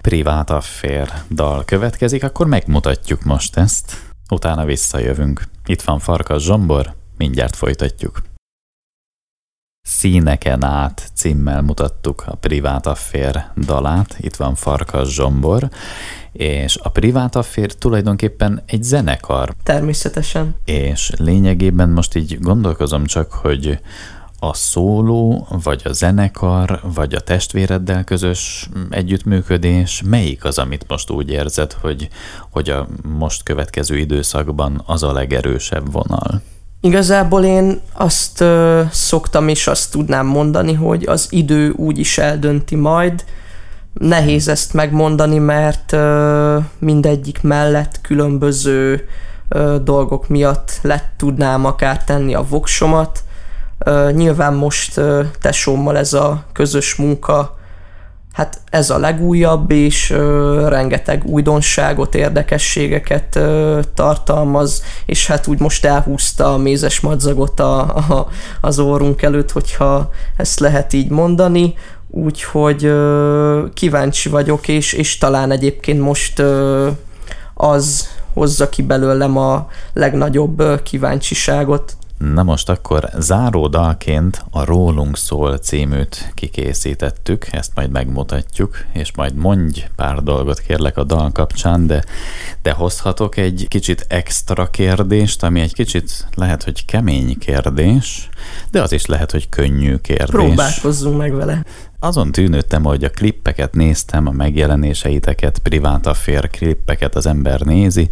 Privát 0.00 0.50
affér 0.50 1.12
dal 1.30 1.64
következik, 1.64 2.24
akkor 2.24 2.46
megmutatjuk 2.46 3.22
most 3.22 3.56
ezt. 3.56 3.92
Utána 4.30 4.64
visszajövünk. 4.64 5.42
Itt 5.66 5.82
van 5.82 5.98
Farkas 5.98 6.42
Zsombor, 6.42 6.94
mindjárt 7.16 7.56
folytatjuk. 7.56 8.22
Színeken 9.82 10.64
át 10.64 11.10
címmel 11.14 11.62
mutattuk 11.62 12.24
a 12.26 12.34
Privát 12.34 12.86
Affér 12.86 13.44
dalát, 13.56 14.16
itt 14.18 14.36
van 14.36 14.54
Farkas 14.54 15.14
Zsombor, 15.14 15.68
és 16.32 16.76
a 16.82 16.88
Privát 16.88 17.36
Affér 17.36 17.74
tulajdonképpen 17.74 18.62
egy 18.66 18.82
zenekar. 18.82 19.54
Természetesen. 19.62 20.56
És 20.64 21.12
lényegében 21.18 21.88
most 21.88 22.14
így 22.14 22.40
gondolkozom 22.40 23.04
csak, 23.04 23.32
hogy 23.32 23.80
a 24.48 24.54
szóló, 24.54 25.46
vagy 25.62 25.82
a 25.84 25.92
zenekar, 25.92 26.80
vagy 26.94 27.14
a 27.14 27.20
testvéreddel 27.20 28.04
közös 28.04 28.68
együttműködés, 28.90 30.02
melyik 30.04 30.44
az, 30.44 30.58
amit 30.58 30.84
most 30.88 31.10
úgy 31.10 31.30
érzed, 31.30 31.72
hogy, 31.72 32.08
hogy 32.50 32.70
a 32.70 32.86
most 33.18 33.42
következő 33.42 33.96
időszakban 33.98 34.82
az 34.86 35.02
a 35.02 35.12
legerősebb 35.12 35.92
vonal? 35.92 36.42
Igazából 36.80 37.44
én 37.44 37.80
azt 37.92 38.40
ö, 38.40 38.82
szoktam 38.90 39.48
és 39.48 39.66
azt 39.66 39.90
tudnám 39.90 40.26
mondani, 40.26 40.72
hogy 40.72 41.04
az 41.06 41.26
idő 41.30 41.70
úgy 41.70 41.98
is 41.98 42.18
eldönti 42.18 42.74
majd. 42.74 43.24
Nehéz 43.92 44.48
ezt 44.48 44.72
megmondani, 44.72 45.38
mert 45.38 45.92
ö, 45.92 46.58
mindegyik 46.78 47.42
mellett 47.42 48.00
különböző 48.00 49.08
ö, 49.48 49.76
dolgok 49.82 50.28
miatt 50.28 50.78
lett 50.82 51.12
tudnám 51.16 51.64
akár 51.64 52.04
tenni 52.04 52.34
a 52.34 52.46
voksomat, 52.48 53.24
Nyilván 54.12 54.54
most 54.54 54.98
uh, 54.98 55.24
tesómmal 55.40 55.96
ez 55.96 56.12
a 56.12 56.44
közös 56.52 56.94
munka, 56.94 57.56
hát 58.32 58.60
ez 58.70 58.90
a 58.90 58.98
legújabb, 58.98 59.70
és 59.70 60.10
uh, 60.10 60.68
rengeteg 60.68 61.24
újdonságot, 61.24 62.14
érdekességeket 62.14 63.38
tartalmaz, 63.94 64.82
és 65.06 65.26
hát 65.26 65.46
úgy 65.46 65.60
most 65.60 65.84
elhúzta 65.84 66.52
a 66.52 66.58
mézes 66.58 67.00
madzagot 67.00 67.60
a, 67.60 67.80
a, 67.96 68.28
az 68.60 68.78
orrunk 68.78 69.22
előtt, 69.22 69.52
hogyha 69.52 70.10
ezt 70.36 70.60
lehet 70.60 70.92
így 70.92 71.10
mondani, 71.10 71.74
úgyhogy 72.10 72.92
kíváncsi 73.74 74.28
vagyok, 74.28 74.68
és, 74.68 74.92
és 74.92 75.18
talán 75.18 75.50
egyébként 75.50 76.00
most 76.00 76.42
az 77.54 78.08
hozza 78.32 78.68
ki 78.68 78.82
belőlem 78.82 79.36
a 79.36 79.68
legnagyobb 79.92 80.82
kíváncsiságot. 80.82 81.96
Na 82.18 82.42
most 82.42 82.68
akkor 82.68 83.08
záródalként 83.18 84.44
a 84.50 84.64
Rólunk 84.64 85.16
szól 85.16 85.58
címűt 85.58 86.32
kikészítettük, 86.34 87.46
ezt 87.50 87.70
majd 87.74 87.90
megmutatjuk, 87.90 88.84
és 88.92 89.12
majd 89.16 89.34
mondj 89.34 89.84
pár 89.96 90.22
dolgot 90.22 90.58
kérlek 90.58 90.96
a 90.96 91.04
dal 91.04 91.32
kapcsán, 91.32 91.86
de, 91.86 92.04
de 92.62 92.72
hozhatok 92.72 93.36
egy 93.36 93.66
kicsit 93.68 94.06
extra 94.08 94.66
kérdést, 94.66 95.42
ami 95.42 95.60
egy 95.60 95.74
kicsit 95.74 96.26
lehet, 96.34 96.62
hogy 96.62 96.84
kemény 96.84 97.38
kérdés, 97.38 98.28
de 98.70 98.82
az 98.82 98.92
is 98.92 99.06
lehet, 99.06 99.30
hogy 99.30 99.48
könnyű 99.48 99.96
kérdés. 99.96 100.26
Próbálkozzunk 100.26 101.16
meg 101.16 101.34
vele. 101.34 101.62
Azon 102.06 102.32
tűnődtem, 102.32 102.84
hogy 102.84 103.04
a 103.04 103.10
klippeket 103.10 103.74
néztem, 103.74 104.26
a 104.26 104.30
megjelenéseiteket, 104.30 105.58
privát 105.58 106.06
affér 106.06 106.50
klippeket 106.50 107.14
az 107.14 107.26
ember 107.26 107.60
nézi, 107.60 108.10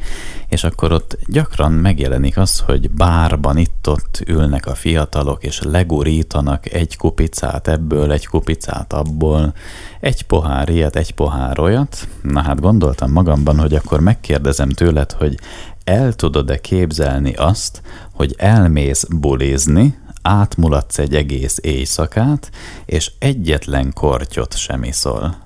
és 0.48 0.64
akkor 0.64 0.92
ott 0.92 1.18
gyakran 1.26 1.72
megjelenik 1.72 2.36
az, 2.36 2.58
hogy 2.58 2.90
bárban 2.90 3.56
itt-ott 3.56 4.22
ülnek 4.26 4.66
a 4.66 4.74
fiatalok, 4.74 5.44
és 5.44 5.60
legurítanak 5.62 6.72
egy 6.72 6.96
kupicát 6.96 7.68
ebből, 7.68 8.12
egy 8.12 8.26
kupicát 8.26 8.92
abból, 8.92 9.54
egy 10.00 10.22
pohár 10.22 10.68
ilyet, 10.68 10.96
egy 10.96 11.14
pohár 11.14 11.60
olyat. 11.60 12.08
Na 12.22 12.42
hát 12.42 12.60
gondoltam 12.60 13.12
magamban, 13.12 13.58
hogy 13.58 13.74
akkor 13.74 14.00
megkérdezem 14.00 14.68
tőled, 14.68 15.12
hogy 15.12 15.38
el 15.84 16.12
tudod-e 16.12 16.60
képzelni 16.60 17.32
azt, 17.32 17.82
hogy 18.12 18.34
elmész 18.38 19.06
bulizni, 19.10 19.94
átmulatsz 20.24 20.98
egy 20.98 21.14
egész 21.14 21.58
éjszakát, 21.60 22.50
és 22.84 23.10
egyetlen 23.18 23.92
kortyot 23.92 24.56
sem 24.56 24.84
iszol. 24.84 25.36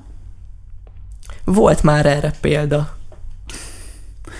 Volt 1.44 1.82
már 1.82 2.06
erre 2.06 2.32
példa. 2.40 2.96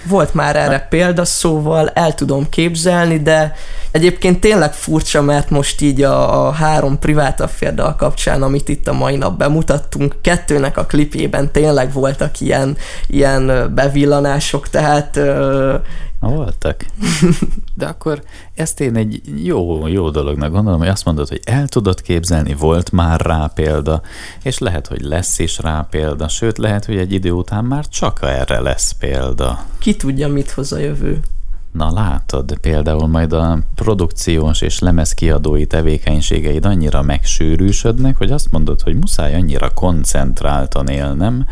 Volt 0.07 0.35
már 0.35 0.57
erre 0.57 0.87
példa, 0.91 1.25
szóval 1.25 1.89
el 1.89 2.15
tudom 2.15 2.49
képzelni, 2.49 3.23
de 3.23 3.55
egyébként 3.91 4.41
tényleg 4.41 4.73
furcsa, 4.73 5.23
mert 5.23 5.51
most 5.51 5.81
így 5.81 6.03
a, 6.03 6.47
a 6.47 6.51
három 6.51 6.99
privát 6.99 7.41
afférdal 7.41 7.97
kapcsán, 7.97 8.43
amit 8.43 8.69
itt 8.69 8.89
a 8.89 8.93
mai 8.93 9.17
nap 9.17 9.39
bemutattunk, 9.39 10.17
kettőnek 10.23 10.77
a 10.77 10.87
klipjében 10.87 11.53
tényleg 11.53 11.93
voltak 11.93 12.41
ilyen, 12.41 12.77
ilyen 13.07 13.75
bevillanások, 13.75 14.69
tehát 14.69 15.21
Voltak. 16.35 16.85
De 17.75 17.87
akkor 17.87 18.23
ezt 18.55 18.81
én 18.81 18.97
egy 18.97 19.21
jó, 19.45 19.87
jó 19.87 20.11
dolognak 20.11 20.53
gondolom, 20.53 20.79
hogy 20.79 20.89
azt 20.89 21.05
mondod, 21.05 21.29
hogy 21.29 21.41
el 21.45 21.69
tudod 21.69 22.03
képzelni, 22.03 22.55
volt 22.55 22.93
már 22.93 23.21
rá 23.21 23.51
példa, 23.55 24.03
és 24.43 24.59
lehet, 24.59 24.87
hogy 24.87 25.01
lesz 25.01 25.39
is 25.39 25.59
rá 25.59 25.87
példa, 25.91 26.29
sőt, 26.29 26.59
lehet, 26.59 26.85
hogy 26.85 26.97
egy 26.97 27.13
idő 27.13 27.31
után 27.31 27.65
már 27.65 27.89
csak 27.89 28.19
erre 28.23 28.61
lesz 28.61 28.93
példa. 28.93 29.65
Ki 29.79 29.97
tudja, 29.97 30.29
mit 30.29 30.51
hoz 30.51 30.73
a 30.73 30.79
jövő. 30.79 31.21
Na 31.73 31.93
látod, 31.93 32.59
például 32.61 33.07
majd 33.07 33.33
a 33.33 33.59
produkciós 33.75 34.61
és 34.61 34.79
lemezkiadói 34.79 35.67
tevékenységeid 35.67 36.65
annyira 36.65 37.03
megsűrűsödnek, 37.03 38.17
hogy 38.17 38.31
azt 38.31 38.51
mondod, 38.51 38.81
hogy 38.81 38.95
muszáj 38.97 39.35
annyira 39.35 39.71
koncentráltan 39.71 40.89
élnem, 40.89 41.47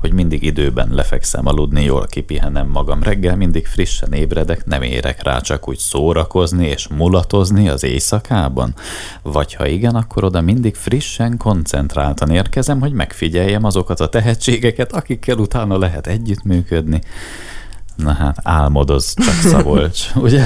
hogy 0.00 0.12
mindig 0.12 0.42
időben 0.42 0.88
lefekszem 0.92 1.46
aludni, 1.46 1.84
jól 1.84 2.06
kipihenem 2.06 2.68
magam 2.68 3.02
reggel, 3.02 3.36
mindig 3.36 3.66
frissen 3.66 4.12
ébredek, 4.12 4.66
nem 4.66 4.82
érek 4.82 5.22
rá 5.22 5.40
csak 5.40 5.68
úgy 5.68 5.78
szórakozni 5.78 6.66
és 6.66 6.88
mulatozni 6.88 7.68
az 7.68 7.84
éjszakában. 7.84 8.74
Vagy 9.22 9.54
ha 9.54 9.66
igen, 9.66 9.94
akkor 9.94 10.24
oda 10.24 10.40
mindig 10.40 10.74
frissen, 10.74 11.36
koncentráltan 11.36 12.30
érkezem, 12.30 12.80
hogy 12.80 12.92
megfigyeljem 12.92 13.64
azokat 13.64 14.00
a 14.00 14.08
tehetségeket, 14.08 14.92
akikkel 14.92 15.38
utána 15.38 15.78
lehet 15.78 16.06
együttműködni. 16.06 17.00
Na 17.98 18.12
hát, 18.12 18.36
álmodoz 18.42 19.14
csak 19.14 19.34
Szabolcs, 19.34 20.06
ugye? 20.14 20.44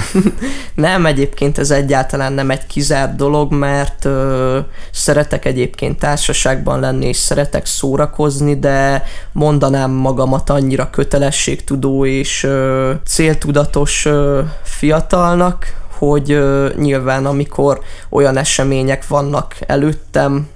nem, 0.75 1.07
egyébként 1.07 1.59
ez 1.59 1.71
egyáltalán 1.71 2.33
nem 2.33 2.51
egy 2.51 2.67
kizárt 2.67 3.17
dolog, 3.17 3.53
mert 3.53 4.05
ö, 4.05 4.59
szeretek 4.91 5.45
egyébként 5.45 5.99
társaságban 5.99 6.81
lenni, 6.81 7.07
és 7.07 7.17
szeretek 7.17 7.67
szórakozni, 7.67 8.59
de 8.59 9.05
mondanám 9.33 9.91
magamat 9.91 10.51
annyira 10.51 10.91
kötelességtudó 10.91 12.07
és 12.07 12.43
ö, 12.43 12.93
céltudatos 13.05 14.05
ö, 14.05 14.41
fiatalnak, 14.63 15.75
hogy 15.99 16.31
ö, 16.31 16.69
nyilván 16.77 17.27
amikor 17.27 17.81
olyan 18.11 18.37
események 18.37 19.07
vannak 19.07 19.57
előttem, 19.67 20.49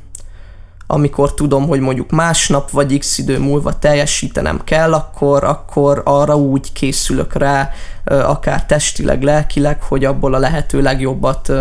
amikor 0.87 1.35
tudom, 1.35 1.67
hogy 1.67 1.81
mondjuk 1.81 2.11
másnap 2.11 2.71
vagy 2.71 2.99
x 2.99 3.19
idő 3.19 3.39
múlva 3.39 3.79
teljesítenem 3.79 4.61
kell, 4.65 4.93
akkor, 4.93 5.45
akkor 5.45 6.03
arra 6.05 6.37
úgy 6.37 6.73
készülök 6.73 7.33
rá, 7.33 7.71
akár 8.05 8.67
testileg, 8.67 9.23
lelkileg, 9.23 9.83
hogy 9.83 10.05
abból 10.05 10.35
a 10.35 10.39
lehető 10.39 10.83
legjobbat 10.83 11.53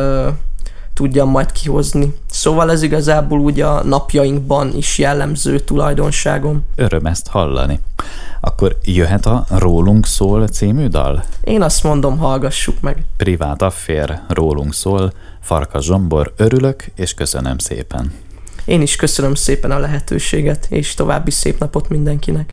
tudjam 0.94 1.30
majd 1.30 1.52
kihozni. 1.52 2.16
Szóval 2.30 2.72
ez 2.72 2.82
igazából 2.82 3.40
úgy 3.40 3.62
a 3.62 3.84
napjainkban 3.84 4.76
is 4.76 4.98
jellemző 4.98 5.60
tulajdonságom. 5.60 6.64
Öröm 6.76 7.06
ezt 7.06 7.28
hallani. 7.28 7.80
Akkor 8.42 8.78
jöhet 8.84 9.26
a 9.26 9.46
Rólunk 9.50 10.06
szól 10.06 10.48
című 10.48 10.88
dal? 10.88 11.24
Én 11.44 11.62
azt 11.62 11.84
mondom, 11.84 12.18
hallgassuk 12.18 12.82
meg. 12.82 13.06
Privát 13.18 13.62
affér, 13.62 14.20
Rólunk 14.28 14.74
szól, 14.74 15.14
Farka 15.42 15.82
Zsombor, 15.82 16.34
örülök 16.38 16.86
és 16.96 17.14
köszönöm 17.14 17.58
szépen. 17.58 18.25
Én 18.66 18.82
is 18.82 18.96
köszönöm 18.96 19.36
szépen 19.36 19.72
a 19.72 19.80
lehetőséget, 19.80 20.68
és 20.70 20.94
további 20.94 21.32
szép 21.32 21.60
napot 21.60 21.90
mindenkinek. 21.90 22.44